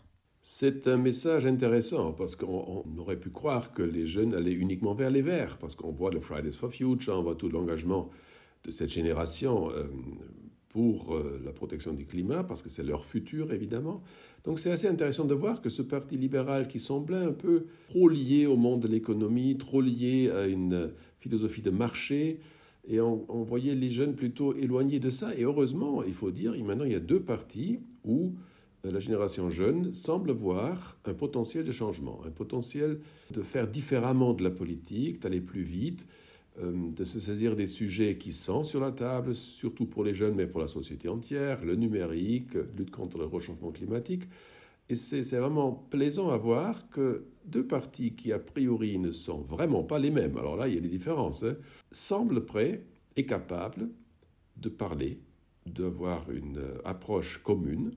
C'est 0.53 0.89
un 0.89 0.97
message 0.97 1.47
intéressant 1.47 2.11
parce 2.13 2.35
qu'on 2.35 2.85
aurait 2.99 3.21
pu 3.21 3.31
croire 3.31 3.73
que 3.73 3.85
les 3.85 4.05
jeunes 4.05 4.35
allaient 4.35 4.53
uniquement 4.53 4.95
vers 4.95 5.09
les 5.09 5.23
Verts, 5.23 5.59
parce 5.59 5.77
qu'on 5.77 5.93
voit 5.93 6.11
le 6.11 6.19
Fridays 6.19 6.51
for 6.51 6.73
Future, 6.73 7.15
on 7.17 7.23
voit 7.23 7.37
tout 7.37 7.49
l'engagement 7.49 8.11
de 8.65 8.73
cette 8.73 8.91
génération 8.91 9.71
euh, 9.71 9.85
pour 10.69 11.15
euh, 11.15 11.41
la 11.45 11.53
protection 11.53 11.93
du 11.93 12.05
climat, 12.05 12.43
parce 12.43 12.63
que 12.63 12.69
c'est 12.69 12.83
leur 12.83 13.05
futur 13.05 13.53
évidemment. 13.53 14.03
Donc 14.43 14.59
c'est 14.59 14.73
assez 14.73 14.89
intéressant 14.89 15.25
de 15.25 15.35
voir 15.35 15.63
que 15.63 15.71
ce 15.71 15.83
parti 15.83 16.17
libéral 16.17 16.67
qui 16.67 16.81
semblait 16.81 17.17
un 17.17 17.33
peu 17.33 17.67
trop 17.89 18.09
lié 18.09 18.47
au 18.47 18.57
monde 18.57 18.81
de 18.81 18.89
l'économie, 18.89 19.57
trop 19.57 19.81
lié 19.81 20.31
à 20.31 20.49
une 20.49 20.91
philosophie 21.21 21.63
de 21.63 21.71
marché, 21.71 22.41
et 22.89 23.01
on, 23.01 23.45
voyait 23.45 23.77
les 23.77 23.91
jeunes 23.93 24.17
plutôt 24.17 24.57
éloignés 24.57 24.99
de 24.99 25.11
ça. 25.11 25.33
Et 25.37 25.45
heureusement, 25.45 26.03
il 26.03 26.13
faut 26.13 26.33
dire, 26.33 26.53
maintenant 26.65 26.87
il 26.87 26.93
y 26.93 26.97
a 26.97 27.01
deux 27.01 27.21
partis 27.21 27.79
où 28.05 28.33
la 28.85 29.01
génération 29.01 29.51
jeune 29.51 29.93
semble 29.93 30.33
voir 30.33 30.99
un 31.05 31.15
potentiel 31.15 31.65
de 31.65 31.73
changement, 31.73 32.21
un 32.27 32.31
potentiel 32.31 33.01
de 33.31 33.43
faire 33.43 33.69
différemment 33.69 34.33
de 34.33 34.43
la 34.43 34.51
politique, 34.51 35.21
d'aller 35.21 35.41
plus 35.41 35.63
vite, 35.63 36.07
euh, 36.61 36.91
de 36.91 37.05
se 37.05 37.21
saisir 37.21 37.57
des 37.57 37.67
sujets 37.67 38.17
qui 38.17 38.33
sont 38.33 38.65
sur 38.65 38.81
la 38.81 38.91
table, 38.91 39.37
surtout 39.37 39.87
pour 39.87 40.05
les 40.05 40.15
jeunes, 40.15 40.35
mais 40.35 40.47
pour 40.47 40.61
la 40.61 40.67
société 40.67 41.09
entière, 41.09 41.65
le 41.65 41.75
numérique, 41.75 42.55
lutte 42.77 42.91
contre 42.91 43.19
le 43.19 43.27
réchauffement 43.27 43.71
climatique. 43.71 44.25
Et 44.89 44.97
c'est 44.97 45.23
vraiment 45.39 45.71
plaisant 45.71 46.31
à 46.31 46.37
voir 46.37 46.89
que 46.91 47.27
deux 47.45 47.65
partis 47.65 48.15
qui, 48.15 48.33
a 48.33 48.41
priori, 48.41 48.99
ne 48.99 49.13
sont 49.13 49.43
vraiment 49.43 49.85
pas 49.85 50.01
les 50.01 50.11
mêmes, 50.11 50.37
alors 50.37 50.57
là, 50.57 50.67
il 50.67 50.75
y 50.75 50.79
a 50.79 50.81
des 50.81 50.89
différences, 50.89 51.45
hein, 51.45 51.57
semblent 51.93 52.45
prêts 52.45 52.85
et 53.17 53.25
capables 53.25 53.89
de 54.57 54.69
parler, 54.69 55.21
d'avoir 55.67 56.29
une 56.31 56.59
euh, 56.59 56.79
approche 56.85 57.39
commune. 57.39 57.93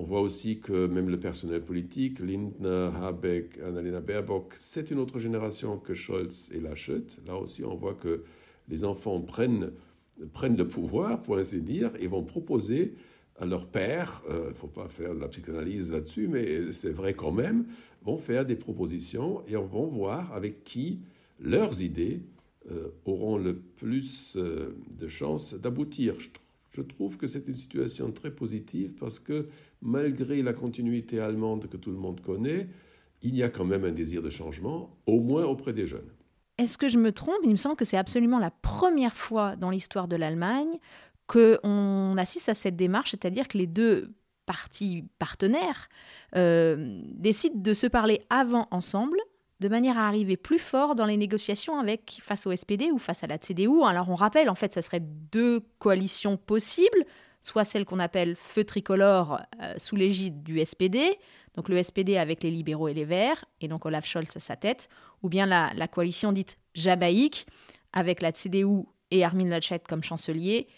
On 0.00 0.04
voit 0.04 0.22
aussi 0.22 0.60
que 0.60 0.86
même 0.86 1.10
le 1.10 1.20
personnel 1.20 1.62
politique, 1.62 2.20
Lindner, 2.20 2.88
Habeck, 3.02 3.58
Annalena 3.58 4.00
Baerbock, 4.00 4.54
c'est 4.56 4.90
une 4.90 4.98
autre 4.98 5.18
génération 5.18 5.76
que 5.76 5.92
Scholz 5.92 6.50
et 6.54 6.58
Laschet. 6.58 7.04
Là 7.26 7.36
aussi, 7.36 7.64
on 7.64 7.76
voit 7.76 7.92
que 7.92 8.24
les 8.70 8.84
enfants 8.84 9.20
prennent, 9.20 9.72
le 10.16 10.64
pouvoir, 10.66 11.22
pour 11.22 11.36
ainsi 11.36 11.60
dire, 11.60 11.90
et 11.98 12.06
vont 12.06 12.22
proposer 12.22 12.94
à 13.38 13.44
leur 13.44 13.66
père, 13.66 14.22
il 14.26 14.34
euh, 14.34 14.48
ne 14.48 14.54
faut 14.54 14.68
pas 14.68 14.88
faire 14.88 15.14
de 15.14 15.20
la 15.20 15.28
psychanalyse 15.28 15.90
là-dessus, 15.90 16.28
mais 16.28 16.72
c'est 16.72 16.92
vrai 16.92 17.12
quand 17.12 17.32
même, 17.32 17.66
vont 18.02 18.16
faire 18.16 18.46
des 18.46 18.56
propositions 18.56 19.42
et 19.48 19.56
on 19.58 19.66
va 19.66 19.80
voir 19.80 20.32
avec 20.32 20.64
qui 20.64 21.00
leurs 21.40 21.82
idées 21.82 22.22
euh, 22.70 22.88
auront 23.04 23.36
le 23.36 23.54
plus 23.54 24.38
euh, 24.38 24.74
de 24.98 25.08
chances 25.08 25.52
d'aboutir. 25.52 26.14
Que 27.18 27.26
c'est 27.26 27.48
une 27.48 27.56
situation 27.56 28.12
très 28.12 28.30
positive 28.30 28.94
parce 28.98 29.18
que 29.18 29.48
malgré 29.82 30.42
la 30.42 30.52
continuité 30.52 31.20
allemande 31.20 31.68
que 31.68 31.76
tout 31.76 31.90
le 31.90 31.98
monde 31.98 32.20
connaît, 32.20 32.68
il 33.22 33.36
y 33.36 33.42
a 33.42 33.48
quand 33.48 33.64
même 33.64 33.84
un 33.84 33.92
désir 33.92 34.22
de 34.22 34.30
changement, 34.30 34.96
au 35.06 35.20
moins 35.20 35.44
auprès 35.44 35.72
des 35.72 35.86
jeunes. 35.86 36.10
Est-ce 36.58 36.78
que 36.78 36.88
je 36.88 36.98
me 36.98 37.12
trompe? 37.12 37.38
Il 37.42 37.50
me 37.50 37.56
semble 37.56 37.76
que 37.76 37.84
c'est 37.84 37.96
absolument 37.96 38.38
la 38.38 38.50
première 38.50 39.16
fois 39.16 39.56
dans 39.56 39.70
l'histoire 39.70 40.08
de 40.08 40.16
l'Allemagne 40.16 40.78
qu'on 41.26 42.16
assiste 42.16 42.48
à 42.48 42.54
cette 42.54 42.76
démarche, 42.76 43.12
c'est-à-dire 43.12 43.46
que 43.48 43.56
les 43.56 43.66
deux 43.66 44.12
partis 44.46 45.04
partenaires 45.18 45.88
euh, 46.36 47.00
décident 47.04 47.60
de 47.60 47.72
se 47.72 47.86
parler 47.86 48.20
avant 48.30 48.66
ensemble 48.72 49.18
de 49.60 49.68
manière 49.68 49.98
à 49.98 50.08
arriver 50.08 50.36
plus 50.36 50.58
fort 50.58 50.94
dans 50.94 51.04
les 51.04 51.16
négociations 51.16 51.78
avec 51.78 52.18
face 52.22 52.46
au 52.46 52.56
SPD 52.56 52.90
ou 52.90 52.98
face 52.98 53.22
à 53.22 53.26
la 53.26 53.38
CDU. 53.38 53.82
Alors 53.84 54.08
on 54.08 54.14
rappelle, 54.14 54.48
en 54.48 54.54
fait, 54.54 54.72
ça 54.72 54.82
serait 54.82 55.00
deux 55.00 55.60
coalitions 55.78 56.36
possibles, 56.38 57.04
soit 57.42 57.64
celle 57.64 57.84
qu'on 57.84 57.98
appelle 57.98 58.36
feu 58.36 58.64
tricolore 58.64 59.40
euh, 59.62 59.74
sous 59.76 59.96
l'égide 59.96 60.42
du 60.42 60.64
SPD, 60.64 61.18
donc 61.54 61.68
le 61.68 61.82
SPD 61.82 62.16
avec 62.16 62.42
les 62.42 62.50
libéraux 62.50 62.88
et 62.88 62.94
les 62.94 63.04
verts, 63.04 63.44
et 63.60 63.68
donc 63.68 63.84
Olaf 63.84 64.06
Scholz 64.06 64.34
à 64.34 64.40
sa 64.40 64.56
tête, 64.56 64.88
ou 65.22 65.28
bien 65.28 65.46
la, 65.46 65.70
la 65.74 65.88
coalition 65.88 66.32
dite 66.32 66.58
jabaïque 66.74 67.46
avec 67.92 68.22
la 68.22 68.32
CDU 68.32 68.84
et 69.10 69.24
Armin 69.24 69.48
Laschet 69.48 69.80
comme 69.86 70.02
chancelier, 70.02 70.68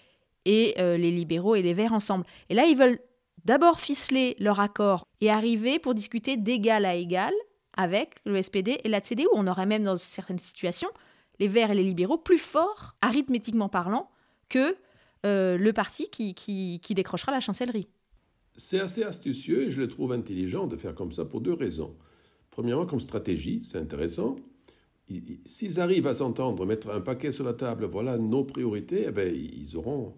et 0.45 0.75
euh, 0.79 0.97
les 0.97 1.12
libéraux 1.12 1.55
et 1.55 1.62
les 1.62 1.75
verts 1.75 1.93
ensemble. 1.93 2.27
Et 2.49 2.55
là, 2.55 2.65
ils 2.65 2.77
veulent 2.77 2.99
d'abord 3.45 3.79
ficeler 3.79 4.35
leur 4.41 4.59
accord 4.59 5.07
et 5.21 5.31
arriver 5.31 5.79
pour 5.79 5.95
discuter 5.95 6.37
d'égal 6.37 6.85
à 6.85 6.95
égal 6.95 7.33
avec 7.76 8.17
le 8.25 8.41
SPD 8.41 8.81
et 8.85 8.88
la 8.88 9.00
CDU. 9.00 9.26
On 9.33 9.47
aurait 9.47 9.67
même 9.67 9.85
dans 9.85 9.97
certaines 9.97 10.38
situations 10.38 10.91
les 11.38 11.49
verts 11.49 11.71
et 11.71 11.75
les 11.75 11.83
libéraux 11.83 12.19
plus 12.19 12.38
forts, 12.38 12.95
arithmétiquement 13.00 13.69
parlant, 13.69 14.09
que 14.49 14.76
euh, 15.25 15.57
le 15.57 15.73
parti 15.73 16.09
qui, 16.11 16.35
qui, 16.35 16.81
qui 16.83 16.95
décrochera 16.95 17.33
la 17.33 17.41
chancellerie. 17.41 17.88
C'est 18.57 18.81
assez 18.81 19.02
astucieux 19.02 19.64
et 19.64 19.71
je 19.71 19.81
le 19.81 19.88
trouve 19.88 20.12
intelligent 20.12 20.67
de 20.67 20.76
faire 20.76 20.95
comme 20.95 21.12
ça 21.12 21.25
pour 21.25 21.41
deux 21.41 21.55
raisons. 21.55 21.97
Premièrement, 22.50 22.87
comme 22.87 23.00
stratégie, 23.00 23.62
c'est 23.64 23.79
intéressant. 23.79 24.37
S'ils 25.47 25.81
arrivent 25.81 26.07
à 26.07 26.14
s'entendre, 26.14 26.64
mettre 26.67 26.91
un 26.91 27.00
paquet 27.00 27.33
sur 27.33 27.45
la 27.45 27.55
table, 27.55 27.87
voilà 27.87 28.19
nos 28.19 28.45
priorités, 28.45 29.07
eh 29.09 29.11
ben, 29.11 29.35
ils 29.35 29.76
auront 29.76 30.14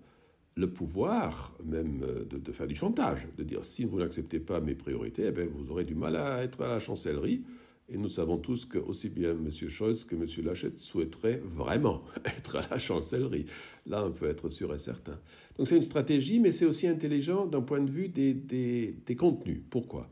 le 0.56 0.70
pouvoir 0.70 1.56
même 1.64 2.02
euh, 2.02 2.24
de, 2.24 2.52
faire 2.52 2.66
du 2.66 2.76
chantage, 2.76 3.26
de 3.36 3.42
dire 3.42 3.64
si 3.64 3.84
vous 3.84 3.98
n'acceptez 3.98 4.40
pas 4.40 4.60
mes 4.60 4.74
priorités, 4.74 5.24
eh 5.26 5.32
bien, 5.32 5.46
vous 5.52 5.70
aurez 5.70 5.84
du 5.84 5.94
mal 5.94 6.16
à 6.16 6.42
être 6.42 6.62
à 6.62 6.68
la 6.68 6.80
chancellerie. 6.80 7.42
Et 7.90 7.98
nous 7.98 8.08
savons 8.08 8.38
tous 8.38 8.64
que 8.64 8.78
aussi 8.78 9.10
bien 9.10 9.32
M. 9.32 9.50
Scholz 9.50 10.04
que 10.04 10.14
M. 10.14 10.24
Laschet 10.42 10.72
souhaiteraient 10.76 11.42
vraiment 11.44 12.02
être 12.24 12.56
à 12.56 12.66
la 12.70 12.78
chancellerie. 12.78 13.44
Là, 13.86 14.06
on 14.06 14.10
peut 14.10 14.28
être 14.28 14.48
sûr 14.48 14.72
et 14.72 14.78
certain. 14.78 15.20
Donc 15.58 15.68
c'est 15.68 15.76
une 15.76 15.82
stratégie, 15.82 16.40
mais 16.40 16.50
c'est 16.50 16.64
aussi 16.64 16.86
intelligent 16.86 17.46
d'un 17.46 17.60
point 17.60 17.80
de 17.80 17.90
vue 17.90 18.08
des, 18.08 18.32
des, 18.32 18.96
des 19.04 19.16
contenus. 19.16 19.60
Pourquoi? 19.68 20.08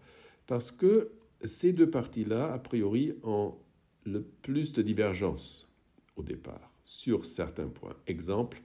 Parce 0.46 0.70
que 0.70 1.12
ces 1.44 1.72
deux 1.72 1.88
parties-là, 1.88 2.52
a 2.52 2.58
priori, 2.58 3.14
ont 3.22 3.54
le 4.04 4.22
plus 4.22 4.72
de 4.72 4.82
divergences 4.82 5.68
au 6.16 6.22
départ 6.22 6.72
sur 6.84 7.24
certains 7.24 7.68
points. 7.68 7.96
Exemple, 8.06 8.62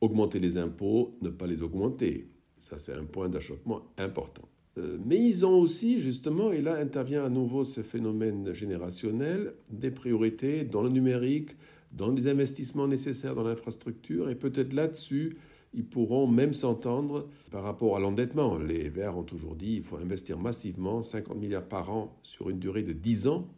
augmenter 0.00 0.38
les 0.38 0.56
impôts, 0.56 1.16
ne 1.20 1.30
pas 1.30 1.46
les 1.46 1.62
augmenter. 1.62 2.28
Ça, 2.58 2.78
c'est 2.78 2.94
un 2.94 3.04
point 3.04 3.28
d'achoppement 3.28 3.82
important. 3.98 4.48
Euh, 4.78 4.98
mais 5.04 5.16
ils 5.16 5.44
ont 5.44 5.58
aussi, 5.58 6.00
justement, 6.00 6.52
et 6.52 6.62
là 6.62 6.76
intervient 6.76 7.24
à 7.24 7.28
nouveau 7.28 7.64
ce 7.64 7.82
phénomène 7.82 8.52
générationnel, 8.54 9.54
des 9.70 9.90
priorités 9.90 10.64
dans 10.64 10.82
le 10.82 10.90
numérique, 10.90 11.50
dans 11.92 12.12
les 12.12 12.28
investissements 12.28 12.86
nécessaires 12.86 13.34
dans 13.34 13.42
l'infrastructure, 13.42 14.30
et 14.30 14.36
peut-être 14.36 14.74
là-dessus, 14.74 15.36
ils 15.74 15.84
pourront 15.84 16.26
même 16.26 16.52
s'entendre 16.52 17.28
par 17.50 17.62
rapport 17.62 17.96
à 17.96 18.00
l'endettement. 18.00 18.58
Les 18.58 18.88
Verts 18.88 19.16
ont 19.16 19.22
toujours 19.22 19.54
dit 19.54 19.74
qu'il 19.74 19.82
faut 19.82 19.96
investir 19.96 20.38
massivement, 20.38 21.02
50 21.02 21.36
milliards 21.38 21.66
par 21.66 21.90
an 21.90 22.18
sur 22.22 22.50
une 22.50 22.58
durée 22.58 22.82
de 22.82 22.92
10 22.92 23.28
ans. 23.28 23.48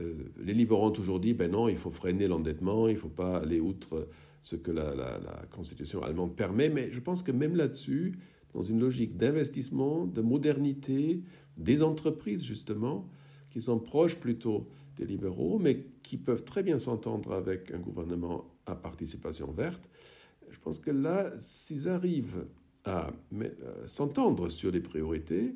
Euh, 0.00 0.14
les 0.42 0.54
libéraux 0.54 0.86
ont 0.86 0.90
toujours 0.90 1.20
dit, 1.20 1.34
ben 1.34 1.50
non, 1.50 1.68
il 1.68 1.76
faut 1.76 1.90
freiner 1.90 2.28
l'endettement, 2.28 2.88
il 2.88 2.94
ne 2.94 2.98
faut 2.98 3.08
pas 3.08 3.38
aller 3.38 3.60
outre 3.60 4.08
ce 4.44 4.56
que 4.56 4.70
la, 4.70 4.86
Constitution 5.50 6.02
allemande 6.02 6.36
permet, 6.36 6.68
mais 6.68 6.92
je 6.92 7.00
pense 7.00 7.22
que 7.22 7.32
même 7.32 7.56
là-dessus, 7.56 8.18
dans 8.52 8.62
une 8.62 8.78
logique 8.78 9.16
d'investissement, 9.16 10.04
de 10.04 10.20
modernité, 10.20 11.22
des 11.56 11.82
entreprises 11.82 12.44
justement, 12.44 13.08
qui 13.50 13.62
sont 13.62 13.78
proches 13.78 14.16
plutôt 14.16 14.68
des 14.96 15.06
libéraux, 15.06 15.58
mais 15.58 15.86
qui 16.02 16.18
peuvent 16.18 16.44
très 16.44 16.62
bien 16.62 16.78
s'entendre 16.78 17.32
avec 17.32 17.70
un 17.70 17.78
gouvernement 17.78 18.44
à 18.66 18.74
participation 18.74 19.50
verte. 19.50 19.88
Je 20.50 20.58
pense 20.58 20.78
que 20.78 20.90
là, 20.90 21.32
s'ils 21.38 21.88
arrivent 21.88 22.44
à 22.84 23.14
s'entendre 23.86 24.50
sur 24.50 24.70
les 24.70 24.80
priorités, 24.80 25.54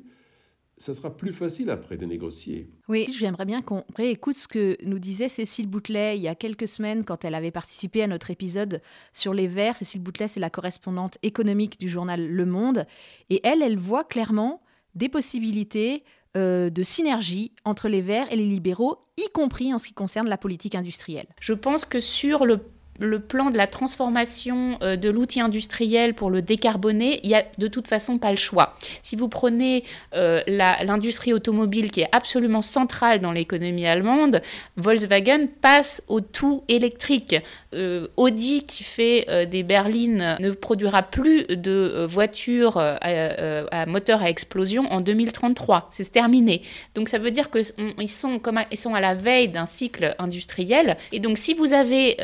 ça 0.79 0.93
sera 0.93 1.15
plus 1.15 1.33
facile 1.33 1.69
après 1.69 1.97
de 1.97 2.05
négocier. 2.05 2.69
Oui, 2.87 3.13
j'aimerais 3.13 3.45
bien 3.45 3.61
qu'on 3.61 3.83
réécoute 3.95 4.37
ce 4.37 4.47
que 4.47 4.77
nous 4.85 4.97
disait 4.97 5.27
Cécile 5.27 5.67
Boutelet 5.67 6.17
il 6.17 6.23
y 6.23 6.29
a 6.29 6.35
quelques 6.35 6.69
semaines 6.69 7.03
quand 7.03 7.25
elle 7.25 7.35
avait 7.35 7.51
participé 7.51 8.01
à 8.01 8.07
notre 8.07 8.31
épisode 8.31 8.81
sur 9.11 9.33
les 9.33 9.47
Verts. 9.47 9.75
Cécile 9.75 10.01
Boutelet, 10.01 10.29
c'est 10.29 10.39
la 10.39 10.49
correspondante 10.49 11.17
économique 11.21 11.79
du 11.79 11.89
journal 11.89 12.25
Le 12.25 12.45
Monde. 12.45 12.85
Et 13.29 13.41
elle, 13.43 13.61
elle 13.61 13.77
voit 13.77 14.05
clairement 14.05 14.61
des 14.95 15.09
possibilités 15.09 16.03
euh, 16.37 16.69
de 16.69 16.81
synergie 16.81 17.51
entre 17.65 17.89
les 17.89 18.01
Verts 18.01 18.31
et 18.31 18.37
les 18.37 18.45
libéraux, 18.45 19.01
y 19.17 19.29
compris 19.33 19.73
en 19.73 19.79
ce 19.79 19.87
qui 19.87 19.93
concerne 19.93 20.29
la 20.29 20.37
politique 20.37 20.75
industrielle. 20.75 21.27
Je 21.41 21.53
pense 21.53 21.83
que 21.83 21.99
sur 21.99 22.45
le 22.45 22.61
le 22.99 23.19
plan 23.19 23.49
de 23.49 23.57
la 23.57 23.67
transformation 23.67 24.77
euh, 24.81 24.95
de 24.95 25.09
l'outil 25.09 25.41
industriel 25.41 26.13
pour 26.13 26.29
le 26.29 26.41
décarboner, 26.41 27.19
il 27.23 27.29
n'y 27.29 27.35
a 27.35 27.45
de 27.57 27.67
toute 27.67 27.87
façon 27.87 28.17
pas 28.17 28.31
le 28.31 28.37
choix. 28.37 28.75
Si 29.01 29.15
vous 29.15 29.29
prenez 29.29 29.83
euh, 30.15 30.41
l'industrie 30.47 31.33
automobile 31.33 31.91
qui 31.91 32.01
est 32.01 32.09
absolument 32.11 32.61
centrale 32.61 33.19
dans 33.19 33.31
l'économie 33.31 33.87
allemande, 33.87 34.41
Volkswagen 34.77 35.47
passe 35.61 36.03
au 36.07 36.21
tout 36.21 36.63
électrique. 36.67 37.35
Euh, 37.73 38.07
Audi 38.17 38.63
qui 38.63 38.83
fait 38.83 39.47
des 39.49 39.63
berlines 39.63 40.37
ne 40.39 40.51
produira 40.51 41.03
plus 41.03 41.45
de 41.45 42.05
voitures 42.07 42.77
à, 42.77 43.85
moteur 43.85 44.21
à 44.21 44.29
explosion 44.29 44.91
en 44.91 45.01
2033. 45.01 45.89
C'est 45.91 46.11
terminé. 46.11 46.61
Donc 46.95 47.09
ça 47.09 47.19
veut 47.19 47.31
dire 47.31 47.49
qu'ils 47.51 47.65
sont, 48.09 48.39
ils 48.71 48.77
sont 48.77 48.95
à 48.95 49.01
la 49.01 49.13
veille 49.13 49.49
d'un 49.49 49.65
cycle 49.65 50.15
industriel. 50.19 50.97
Et 51.11 51.19
donc 51.19 51.37
si 51.37 51.53
vous 51.53 51.73
avez 51.73 52.17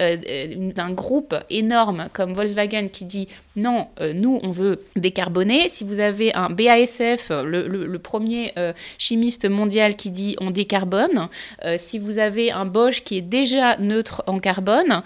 d'un 0.73 0.91
groupe 0.91 1.35
énorme 1.49 2.07
comme 2.13 2.33
Volkswagen 2.33 2.87
qui 2.89 3.05
dit 3.05 3.27
non, 3.55 3.87
euh, 4.01 4.13
nous 4.13 4.39
on 4.43 4.51
veut 4.51 4.83
décarboner, 4.95 5.69
si 5.69 5.83
vous 5.83 5.99
avez 5.99 6.33
un 6.33 6.49
BASF, 6.49 7.29
le, 7.29 7.97
premier 7.97 8.51
euh, 8.57 8.73
chimiste 8.97 9.49
mondial 9.49 9.95
qui 9.95 10.11
dit 10.11 10.35
on 10.41 10.51
décarbone, 10.51 11.29
euh, 11.63 11.77
si 11.79 11.97
vous 11.97 12.19
avez 12.19 12.51
un 12.51 12.65
Bosch 12.65 13.03
qui 13.03 13.17
est 13.17 13.21
déjà 13.21 13.77
neutre 13.77 14.23
en 14.27 14.39
carbone, 14.39 15.01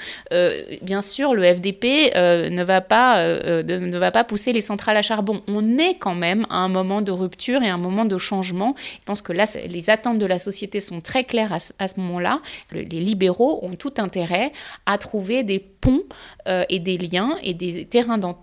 bien 0.81 1.01
sûr 1.01 1.33
le 1.33 1.43
FDP 1.43 2.11
ne, 2.15 2.63
va 2.63 2.81
pas, 2.81 3.23
ne 3.23 3.97
va 3.97 4.11
pas 4.11 4.23
pousser 4.23 4.53
les 4.53 4.61
centrales 4.61 4.97
à 4.97 5.01
charbon. 5.01 5.41
On 5.47 5.77
est 5.77 5.95
quand 5.95 6.15
même 6.15 6.45
à 6.49 6.57
un 6.57 6.69
moment 6.69 7.01
de 7.01 7.11
rupture 7.11 7.61
et 7.61 7.69
un 7.69 7.77
moment 7.77 8.05
de 8.05 8.17
changement. 8.17 8.75
Je 8.77 9.05
pense 9.05 9.21
que 9.21 9.33
là, 9.33 9.45
les 9.67 9.89
attentes 9.89 10.17
de 10.17 10.25
la 10.25 10.39
société 10.39 10.79
sont 10.79 11.01
très 11.01 11.23
claires 11.23 11.53
à 11.53 11.87
ce, 11.87 11.99
moment-là. 11.99 12.41
Les 12.71 12.83
libéraux 12.83 13.59
ont 13.61 13.73
tout 13.73 13.93
intérêt 13.97 14.51
à 14.85 14.97
trouver 14.97 15.43
des 15.43 15.59
ponts 15.59 16.03
euh, 16.47 16.63
et 16.69 16.79
des 16.79 16.97
liens 16.97 17.37
et 17.43 17.53
des 17.53 17.85
terrains 17.85 18.17
d'entente 18.17 18.38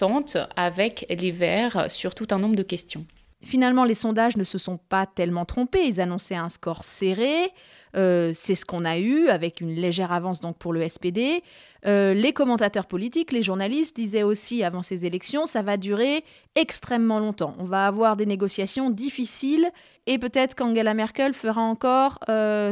avec 0.57 1.07
les 1.09 1.31
Verts 1.31 1.91
sur 1.91 2.15
tout 2.15 2.29
un 2.31 2.39
nombre 2.39 2.57
de 2.57 2.63
questions. 2.63 3.07
Finalement, 3.43 3.85
les 3.85 3.95
sondages 3.95 4.37
ne 4.37 4.45
se 4.45 4.59
sont 4.59 4.79
pas 4.79 5.07
tellement 5.07 5.45
trompés. 5.45 5.87
Ils 5.87 6.01
annonçaient 6.01 6.37
un 6.37 6.49
score 6.49 6.83
serré. 6.83 7.53
Euh, 7.95 8.33
c'est 8.35 8.55
ce 8.55 8.65
qu'on 8.65 8.85
a 8.85 8.99
eu, 8.99 9.29
avec 9.29 9.61
une 9.61 9.71
légère 9.71 10.11
avance 10.11 10.41
donc 10.41 10.57
pour 10.57 10.73
le 10.73 10.87
SPD. 10.89 11.43
Euh, 11.87 12.15
les 12.15 12.33
commentateurs 12.33 12.87
politiques, 12.87 13.33
les 13.33 13.43
journalistes 13.43 13.95
disaient 13.95 14.23
aussi 14.23 14.65
avant 14.65 14.83
ces 14.83 15.07
élections, 15.07 15.47
ça 15.47 15.63
va 15.63 15.77
durer 15.77 16.25
extrêmement 16.57 17.21
longtemps. 17.21 17.55
On 17.59 17.65
va 17.65 17.87
avoir 17.87 18.17
des 18.17 18.27
négociations 18.27 18.91
difficiles 18.91 19.71
et 20.07 20.19
peut-être 20.19 20.55
qu'Angela 20.55 20.95
Merkel 20.95 21.33
fera 21.33 21.61
encore 21.61 22.19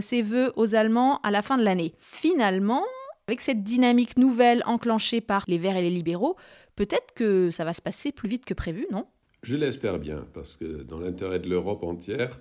ses 0.00 0.22
vœux 0.22 0.52
aux 0.56 0.74
Allemands 0.74 1.20
à 1.22 1.30
la 1.30 1.42
fin 1.42 1.56
de 1.56 1.62
l'année. 1.62 1.94
Finalement, 2.00 2.82
avec 3.26 3.40
cette 3.40 3.62
dynamique 3.62 4.18
nouvelle 4.18 4.62
enclenchée 4.66 5.20
par 5.20 5.44
les 5.48 5.58
Verts 5.58 5.76
et 5.76 5.82
les 5.82 5.90
libéraux, 5.90 6.36
peut-être 6.76 7.14
que 7.14 7.50
ça 7.50 7.64
va 7.64 7.74
se 7.74 7.82
passer 7.82 8.12
plus 8.12 8.28
vite 8.28 8.44
que 8.44 8.54
prévu, 8.54 8.86
non? 8.90 9.06
Je 9.42 9.56
l'espère 9.56 9.98
bien, 9.98 10.26
parce 10.32 10.56
que 10.56 10.82
dans 10.82 10.98
l'intérêt 10.98 11.38
de 11.38 11.48
l'Europe 11.48 11.82
entière, 11.84 12.40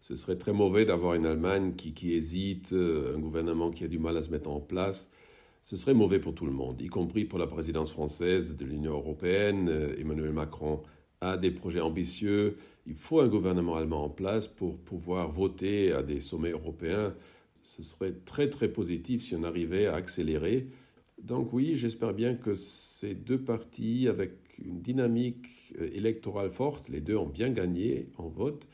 ce 0.00 0.16
serait 0.16 0.36
très 0.36 0.52
mauvais 0.52 0.84
d'avoir 0.84 1.14
une 1.14 1.26
Allemagne 1.26 1.74
qui, 1.74 2.12
hésite, 2.12 2.72
euh, 2.72 3.14
un 3.16 3.18
gouvernement 3.18 3.70
qui 3.70 3.84
a 3.84 3.88
du 3.88 3.98
mal 3.98 4.16
à 4.16 4.22
se 4.22 4.30
mettre 4.30 4.50
en 4.50 4.60
place. 4.60 5.10
Ce 5.62 5.76
serait 5.76 5.94
mauvais 5.94 6.18
pour 6.18 6.34
tout 6.34 6.44
le 6.44 6.52
monde, 6.52 6.80
y 6.82 6.88
compris 6.88 7.24
pour 7.24 7.38
la 7.38 7.46
présidence 7.46 7.92
française 7.92 8.56
de 8.56 8.64
l'Union 8.64 8.92
européenne. 8.92 9.68
Euh, 9.68 9.94
Emmanuel 9.98 10.32
Macron 10.32 10.82
a 11.20 11.36
des 11.36 11.52
projets 11.52 11.80
ambitieux. 11.80 12.56
Il 12.86 12.96
faut 12.96 13.20
un 13.20 13.28
gouvernement 13.28 13.76
allemand 13.76 14.04
en 14.04 14.10
place 14.10 14.48
pour 14.48 14.76
pouvoir 14.76 15.30
voter 15.30 15.92
à 15.92 16.02
des 16.02 16.20
sommets 16.20 16.50
européens 16.50 17.14
ce 17.62 17.82
serait 17.82 18.12
très 18.24 18.50
très 18.50 18.68
positif 18.68 19.22
si 19.22 19.34
on 19.34 19.44
arrivait 19.44 19.86
à 19.86 19.94
accélérer. 19.94 20.66
Donc 21.22 21.52
oui, 21.52 21.76
j'espère 21.76 22.12
bien 22.12 22.34
que 22.34 22.54
ces 22.54 23.14
deux 23.14 23.40
partis, 23.40 24.08
avec 24.08 24.32
une 24.64 24.82
dynamique 24.82 25.46
euh, 25.80 25.88
électorale 25.92 26.50
forte, 26.50 26.88
les 26.88 27.00
deux 27.00 27.16
ont 27.16 27.28
bien 27.28 27.50
gagné 27.50 28.08
en 28.18 28.28
vote, 28.28 28.66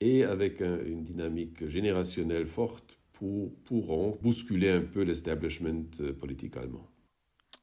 et 0.00 0.22
avec 0.22 0.60
une 0.60 1.02
dynamique 1.02 1.66
générationnelle 1.66 2.46
forte, 2.46 2.98
pour, 3.12 3.52
pourront 3.64 4.16
bousculer 4.22 4.70
un 4.70 4.82
peu 4.82 5.02
l'establishment 5.02 5.90
euh, 6.00 6.12
politique 6.12 6.56
allemand. 6.56 6.86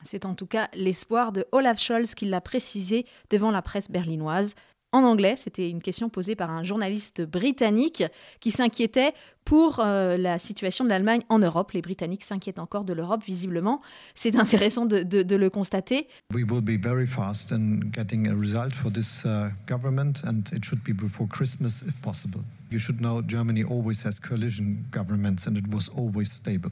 C'est 0.03 0.25
en 0.25 0.35
tout 0.35 0.45
cas 0.45 0.69
l'espoir 0.73 1.31
de 1.31 1.45
Olaf 1.53 1.79
Scholz 1.79 2.13
qui 2.13 2.25
l'a 2.25 2.41
précisé 2.41 3.05
devant 3.29 3.51
la 3.51 3.61
presse 3.61 3.89
berlinoise 3.89 4.55
en 4.95 5.03
anglais. 5.03 5.35
C'était 5.35 5.69
une 5.69 5.81
question 5.81 6.09
posée 6.09 6.35
par 6.35 6.49
un 6.49 6.63
journaliste 6.63 7.21
britannique 7.21 8.03
qui 8.39 8.51
s'inquiétait 8.51 9.13
pour 9.43 9.79
euh, 9.79 10.17
la 10.17 10.39
situation 10.39 10.85
de 10.85 10.89
l'Allemagne 10.89 11.21
en 11.29 11.39
Europe. 11.39 11.73
Les 11.73 11.81
Britanniques 11.81 12.23
s'inquiètent 12.23 12.59
encore 12.59 12.85
de 12.85 12.93
l'Europe, 12.93 13.23
visiblement. 13.23 13.81
C'est 14.15 14.35
intéressant 14.39 14.85
de, 14.85 15.03
de, 15.03 15.35
le 15.35 15.49
constater. 15.49 16.07
We 16.33 16.43
will 16.49 16.61
be 16.61 16.81
very 16.81 17.05
fast 17.05 17.51
in 17.51 17.91
getting 17.93 18.27
a 18.27 18.33
result 18.33 18.73
for 18.73 18.91
this 18.91 19.25
uh, 19.25 19.49
government, 19.67 20.23
and 20.25 20.43
it 20.53 20.63
should 20.63 20.83
be 20.83 20.93
before 20.93 21.27
Christmas 21.27 21.83
if 21.87 22.01
possible. 22.01 22.41
You 22.71 22.79
should 22.79 22.99
know 22.99 23.21
Germany 23.21 23.63
always 23.63 24.03
has 24.05 24.19
coalition 24.19 24.85
governments, 24.91 25.45
and 25.45 25.57
it 25.57 25.67
was 25.71 25.89
always 25.95 26.31
stable. 26.31 26.71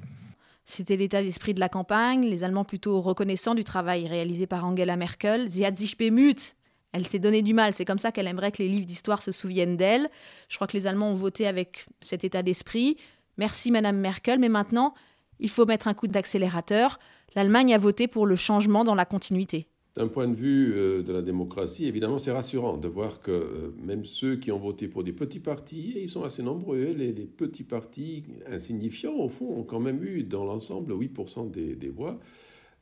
C'était 0.65 0.95
l'état 0.95 1.21
d'esprit 1.21 1.53
de 1.53 1.59
la 1.59 1.67
campagne, 1.67 2.23
les 2.23 2.43
Allemands 2.43 2.63
plutôt 2.63 3.01
reconnaissants 3.01 3.53
du 3.53 3.65
travail 3.65 4.07
réalisé 4.07 4.47
par 4.47 4.63
Angela 4.63 4.95
Merkel. 4.95 5.49
Sie 5.49 5.65
hat 5.65 5.77
sich 5.77 5.97
bemüht, 5.97 6.55
elle 6.93 7.07
s'est 7.07 7.19
donné 7.19 7.41
du 7.41 7.53
mal. 7.53 7.73
C'est 7.73 7.85
comme 7.85 7.97
ça 7.97 8.11
qu'elle 8.11 8.27
aimerait 8.27 8.51
que 8.51 8.61
les 8.61 8.69
livres 8.69 8.85
d'histoire 8.85 9.21
se 9.21 9.31
souviennent 9.31 9.75
d'elle. 9.75 10.09
Je 10.47 10.55
crois 10.55 10.67
que 10.67 10.77
les 10.77 10.87
Allemands 10.87 11.11
ont 11.11 11.15
voté 11.15 11.47
avec 11.47 11.87
cet 11.99 12.23
état 12.23 12.43
d'esprit. 12.43 12.95
Merci 13.37 13.71
Madame 13.71 13.97
Merkel, 13.97 14.39
mais 14.39 14.49
maintenant, 14.49 14.93
il 15.39 15.49
faut 15.49 15.65
mettre 15.65 15.87
un 15.87 15.95
coup 15.95 16.07
d'accélérateur. 16.07 16.99
L'Allemagne 17.35 17.73
a 17.73 17.79
voté 17.79 18.07
pour 18.07 18.27
le 18.27 18.35
changement 18.35 18.83
dans 18.83 18.95
la 18.95 19.05
continuité. 19.05 19.67
D'un 19.95 20.07
point 20.07 20.27
de 20.27 20.35
vue 20.35 20.73
euh, 20.75 21.03
de 21.03 21.11
la 21.13 21.21
démocratie, 21.21 21.85
évidemment, 21.85 22.17
c'est 22.17 22.31
rassurant 22.31 22.77
de 22.77 22.87
voir 22.87 23.21
que 23.21 23.31
euh, 23.31 23.75
même 23.79 24.05
ceux 24.05 24.35
qui 24.37 24.51
ont 24.51 24.57
voté 24.57 24.87
pour 24.87 25.03
des 25.03 25.13
petits 25.13 25.39
partis, 25.39 25.93
et 25.95 26.03
ils 26.03 26.09
sont 26.09 26.23
assez 26.23 26.41
nombreux, 26.41 26.93
les, 26.97 27.11
petits 27.11 27.63
partis 27.63 28.23
insignifiants, 28.47 29.13
au 29.13 29.29
fond, 29.29 29.55
ont 29.55 29.63
quand 29.63 29.79
même 29.79 30.03
eu 30.03 30.23
dans 30.23 30.45
l'ensemble 30.45 30.93
8% 30.93 31.51
des 31.51 31.89
voix. 31.89 32.19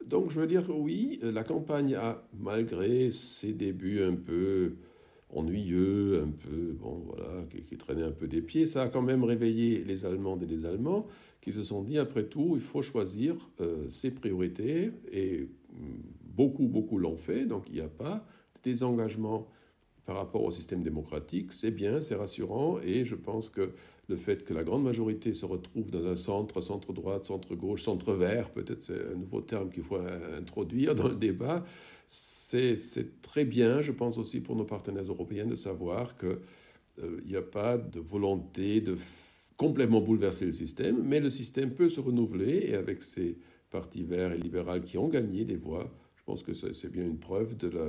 Donc 0.05 0.31
je 0.31 0.39
veux 0.39 0.47
dire, 0.47 0.63
oui, 0.69 1.19
la 1.21 1.43
campagne 1.43 1.95
a, 1.95 2.23
malgré 2.39 3.11
ses 3.11 3.53
débuts 3.53 4.01
un 4.01 4.15
peu 4.15 4.73
ennuyeux, 5.33 6.23
un 6.23 6.31
peu, 6.31 6.75
bon 6.79 7.03
voilà, 7.05 7.45
qui, 7.67 7.77
traînaient 7.77 8.03
un 8.03 8.11
peu 8.11 8.27
des 8.27 8.41
pieds, 8.41 8.65
ça 8.65 8.83
a 8.83 8.87
quand 8.87 9.01
même 9.01 9.23
réveillé 9.23 9.83
les 9.83 10.05
Allemandes 10.05 10.43
et 10.43 10.47
les 10.47 10.65
Allemands 10.65 11.07
qui 11.41 11.51
se 11.51 11.63
sont 11.63 11.81
dit, 11.81 11.97
après 11.97 12.25
tout, 12.25 12.51
il 12.55 12.61
faut 12.61 12.83
choisir 12.83 13.35
euh, 13.61 13.89
ses 13.89 14.11
priorités, 14.11 14.91
et 15.11 15.47
mm, 15.73 15.85
beaucoup, 16.35 16.67
beaucoup 16.67 16.99
l'ont 16.99 17.15
fait, 17.15 17.45
donc 17.45 17.63
il 17.69 17.75
n'y 17.75 17.81
a 17.81 17.87
pas 17.87 18.25
de 18.55 18.69
désengagement 18.69 19.47
par 20.05 20.17
rapport 20.17 20.43
au 20.43 20.51
système 20.51 20.83
démocratique, 20.83 21.51
c'est 21.53 21.71
bien, 21.71 21.99
c'est 22.01 22.15
rassurant, 22.15 22.79
et 22.83 23.05
je 23.05 23.15
pense 23.15 23.49
que 23.49 23.71
le 24.11 24.17
fait 24.17 24.43
que 24.43 24.53
la 24.53 24.63
grande 24.63 24.83
majorité 24.83 25.33
se 25.33 25.45
retrouve 25.45 25.89
dans 25.89 26.05
un 26.05 26.15
centre, 26.15 26.61
centre-droite, 26.61 27.25
centre-gauche, 27.25 27.83
centre-vert, 27.83 28.51
peut-être 28.51 28.83
c'est 28.83 29.01
un 29.13 29.15
nouveau 29.15 29.41
terme 29.41 29.69
qu'il 29.71 29.83
faut 29.83 29.97
introduire 30.37 30.93
dans 30.93 31.07
le 31.07 31.15
débat, 31.15 31.63
c'est 32.05 32.75
très 33.21 33.45
bien, 33.45 33.81
je 33.81 33.93
pense 33.93 34.17
aussi 34.17 34.41
pour 34.41 34.55
nos 34.55 34.65
partenaires 34.65 35.05
européens, 35.05 35.45
de 35.45 35.55
savoir 35.55 36.17
qu'il 36.17 36.37
euh, 37.03 37.21
n'y 37.25 37.37
a 37.37 37.41
pas 37.41 37.77
de 37.77 38.01
volonté 38.01 38.81
de 38.81 38.97
complètement 39.55 40.01
bouleverser 40.01 40.45
le 40.45 40.53
système, 40.53 41.01
mais 41.03 41.21
le 41.21 41.29
système 41.29 41.71
peut 41.71 41.87
se 41.87 42.01
renouveler, 42.01 42.65
et 42.69 42.75
avec 42.75 43.01
ces 43.01 43.37
partis 43.69 44.03
verts 44.03 44.33
et 44.33 44.37
libéraux 44.37 44.81
qui 44.81 44.97
ont 44.97 45.07
gagné 45.07 45.45
des 45.45 45.55
voix, 45.55 45.89
je 46.17 46.23
pense 46.25 46.43
que 46.43 46.53
c'est 46.53 46.91
bien 46.91 47.05
une 47.05 47.19
preuve 47.19 47.55
de 47.55 47.69
la 47.69 47.87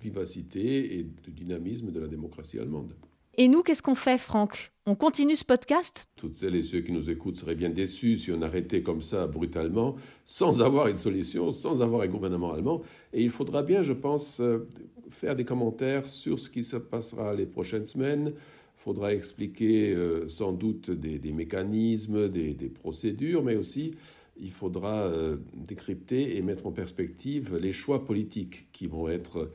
vivacité 0.00 0.98
et 0.98 1.02
du 1.02 1.32
dynamisme 1.32 1.90
de 1.90 2.00
la 2.00 2.08
démocratie 2.08 2.58
allemande. 2.58 2.94
Et 3.36 3.48
nous, 3.48 3.62
qu'est-ce 3.62 3.82
qu'on 3.82 3.96
fait, 3.96 4.18
Franck? 4.18 4.72
On 4.86 4.94
continue 4.94 5.34
ce 5.34 5.44
podcast? 5.44 6.08
Toutes 6.16 6.34
celles 6.34 6.54
et 6.54 6.62
ceux 6.62 6.80
qui 6.80 6.92
nous 6.92 7.10
écoutent 7.10 7.36
seraient 7.36 7.56
bien 7.56 7.70
déçus 7.70 8.18
si 8.18 8.30
on 8.30 8.42
arrêtait 8.42 8.82
comme 8.82 9.02
ça 9.02 9.26
brutalement, 9.26 9.96
sans 10.24 10.62
avoir 10.62 10.86
une 10.88 10.98
solution, 10.98 11.50
sans 11.50 11.82
avoir 11.82 12.02
un 12.02 12.06
gouvernement 12.06 12.52
allemand. 12.52 12.82
Et 13.12 13.22
il 13.22 13.30
faudra 13.30 13.62
bien, 13.62 13.82
je 13.82 13.92
pense, 13.92 14.40
euh, 14.40 14.68
faire 15.10 15.34
des 15.34 15.44
commentaires 15.44 16.06
sur 16.06 16.38
ce 16.38 16.48
qui 16.48 16.62
se 16.62 16.76
passera 16.76 17.34
les 17.34 17.46
prochaines 17.46 17.86
semaines. 17.86 18.34
Il 18.36 18.82
faudra 18.84 19.12
expliquer 19.12 19.92
euh, 19.92 20.28
sans 20.28 20.52
doute 20.52 20.90
des, 20.90 21.32
mécanismes, 21.32 22.28
des, 22.28 22.54
procédures, 22.68 23.42
mais 23.42 23.56
aussi 23.56 23.94
il 24.36 24.50
faudra 24.50 25.04
euh, 25.04 25.36
décrypter 25.54 26.36
et 26.36 26.42
mettre 26.42 26.66
en 26.66 26.72
perspective 26.72 27.56
les 27.56 27.72
choix 27.72 28.04
politiques 28.04 28.66
qui 28.72 28.86
vont 28.86 29.08
être 29.08 29.50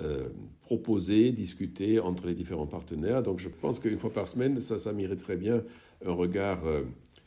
euh, 0.00 0.28
proposer, 0.60 1.32
discuter 1.32 1.98
entre 1.98 2.28
les 2.28 2.34
différents 2.34 2.68
partenaires. 2.68 3.20
Donc 3.20 3.40
je 3.40 3.48
pense 3.48 3.80
qu'une 3.80 3.98
fois 3.98 4.12
par 4.12 4.28
semaine, 4.28 4.60
ça, 4.60 4.78
ça 4.78 4.92
mériterait 4.92 5.36
bien 5.36 5.64
un 6.06 6.12
regard 6.12 6.64
euh, 6.66 6.82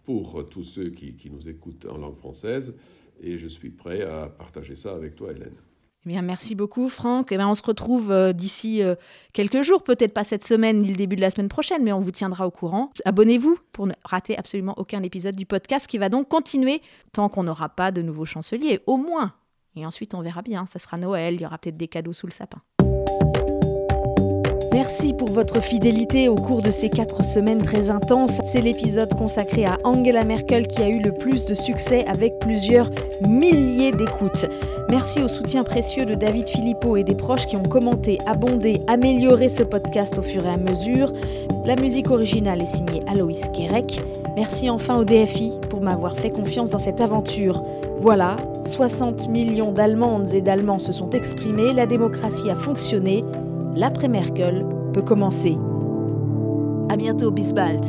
pour 0.05 0.47
tous 0.47 0.63
ceux 0.63 0.89
qui, 0.89 1.29
nous 1.31 1.49
écoutent 1.49 1.85
en 1.85 1.97
langue 1.97 2.15
française. 2.15 2.77
Et 3.21 3.37
je 3.37 3.47
suis 3.47 3.71
prêt 3.71 4.03
à 4.03 4.27
partager 4.27 4.77
ça 4.77 4.93
avec 4.93 5.15
toi, 5.15 5.31
Hélène. 5.31 5.55
Eh 6.05 6.09
bien, 6.09 6.21
merci 6.21 6.55
beaucoup, 6.55 6.87
Franck. 6.87 7.33
Eh 7.33 7.37
bien, 7.37 7.49
on 7.49 7.55
se 7.55 7.63
retrouve 7.63 8.09
euh, 8.09 8.31
d'ici 8.31 8.81
quelques 9.33 9.63
jours, 9.63 9.83
peut-être 9.83 10.13
pas 10.13 10.23
cette 10.23 10.45
semaine 10.45 10.79
ni 10.79 10.87
le 10.87 10.95
début 10.95 11.17
de 11.17 11.21
la 11.21 11.29
semaine 11.29 11.49
prochaine, 11.49 11.83
mais 11.83 11.91
on 11.91 11.99
vous 11.99 12.11
tiendra 12.11 12.47
au 12.47 12.51
courant. 12.51 12.91
Abonnez-vous 13.03 13.57
pour 13.73 13.85
ne 13.87 13.93
rater 14.05 14.37
absolument 14.37 14.75
aucun 14.77 15.03
épisode 15.03 15.35
du 15.35 15.45
podcast 15.45 15.87
qui 15.87 15.97
va 15.97 16.07
donc 16.07 16.29
continuer 16.29 16.81
tant 17.11 17.27
qu'on 17.27 17.43
n'aura 17.43 17.67
pas 17.67 17.91
de 17.91 18.01
nouveaux 18.01 18.25
chanceliers, 18.25 18.79
au 18.85 18.95
moins 18.95 19.33
et 19.75 19.85
ensuite, 19.85 20.13
on 20.13 20.21
verra 20.21 20.41
bien. 20.41 20.65
Ça 20.65 20.79
sera 20.79 20.97
Noël, 20.97 21.35
il 21.35 21.41
y 21.41 21.45
aura 21.45 21.57
peut-être 21.57 21.77
des 21.77 21.87
cadeaux 21.87 22.13
sous 22.13 22.27
le 22.27 22.31
sapin. 22.31 22.61
Merci 24.73 25.13
pour 25.13 25.29
votre 25.29 25.61
fidélité 25.61 26.27
au 26.29 26.35
cours 26.35 26.61
de 26.61 26.71
ces 26.71 26.89
quatre 26.89 27.23
semaines 27.23 27.61
très 27.61 27.89
intenses. 27.89 28.41
C'est 28.45 28.61
l'épisode 28.61 29.13
consacré 29.13 29.65
à 29.65 29.77
Angela 29.83 30.23
Merkel 30.23 30.65
qui 30.65 30.81
a 30.81 30.87
eu 30.87 31.01
le 31.01 31.13
plus 31.13 31.45
de 31.45 31.53
succès 31.53 32.05
avec 32.07 32.39
plusieurs 32.39 32.89
milliers 33.27 33.91
d'écoutes. 33.91 34.47
Merci 34.89 35.21
au 35.21 35.27
soutien 35.27 35.63
précieux 35.63 36.05
de 36.05 36.15
David 36.15 36.49
Philippot 36.49 36.95
et 36.95 37.03
des 37.03 37.15
proches 37.15 37.45
qui 37.47 37.57
ont 37.57 37.63
commenté, 37.63 38.17
abondé, 38.25 38.81
amélioré 38.87 39.49
ce 39.49 39.63
podcast 39.63 40.17
au 40.17 40.23
fur 40.23 40.45
et 40.45 40.49
à 40.49 40.57
mesure. 40.57 41.13
La 41.65 41.75
musique 41.75 42.09
originale 42.09 42.61
est 42.61 42.75
signée 42.75 43.01
Aloïs 43.07 43.43
Kerek. 43.53 44.01
Merci 44.35 44.69
enfin 44.69 44.97
au 44.97 45.03
DFI 45.03 45.51
pour 45.69 45.81
m'avoir 45.81 46.15
fait 46.15 46.31
confiance 46.31 46.69
dans 46.69 46.79
cette 46.79 47.01
aventure. 47.01 47.61
Voilà, 48.01 48.37
60 48.65 49.27
millions 49.27 49.71
d'Allemandes 49.71 50.33
et 50.33 50.41
d'Allemands 50.41 50.79
se 50.79 50.91
sont 50.91 51.11
exprimés, 51.11 51.71
la 51.71 51.85
démocratie 51.85 52.49
a 52.49 52.55
fonctionné, 52.55 53.23
l'après-Merkel 53.75 54.65
peut 54.91 55.03
commencer. 55.03 55.55
À 56.89 56.97
bientôt, 56.97 57.29
bis 57.29 57.53
bald. 57.53 57.85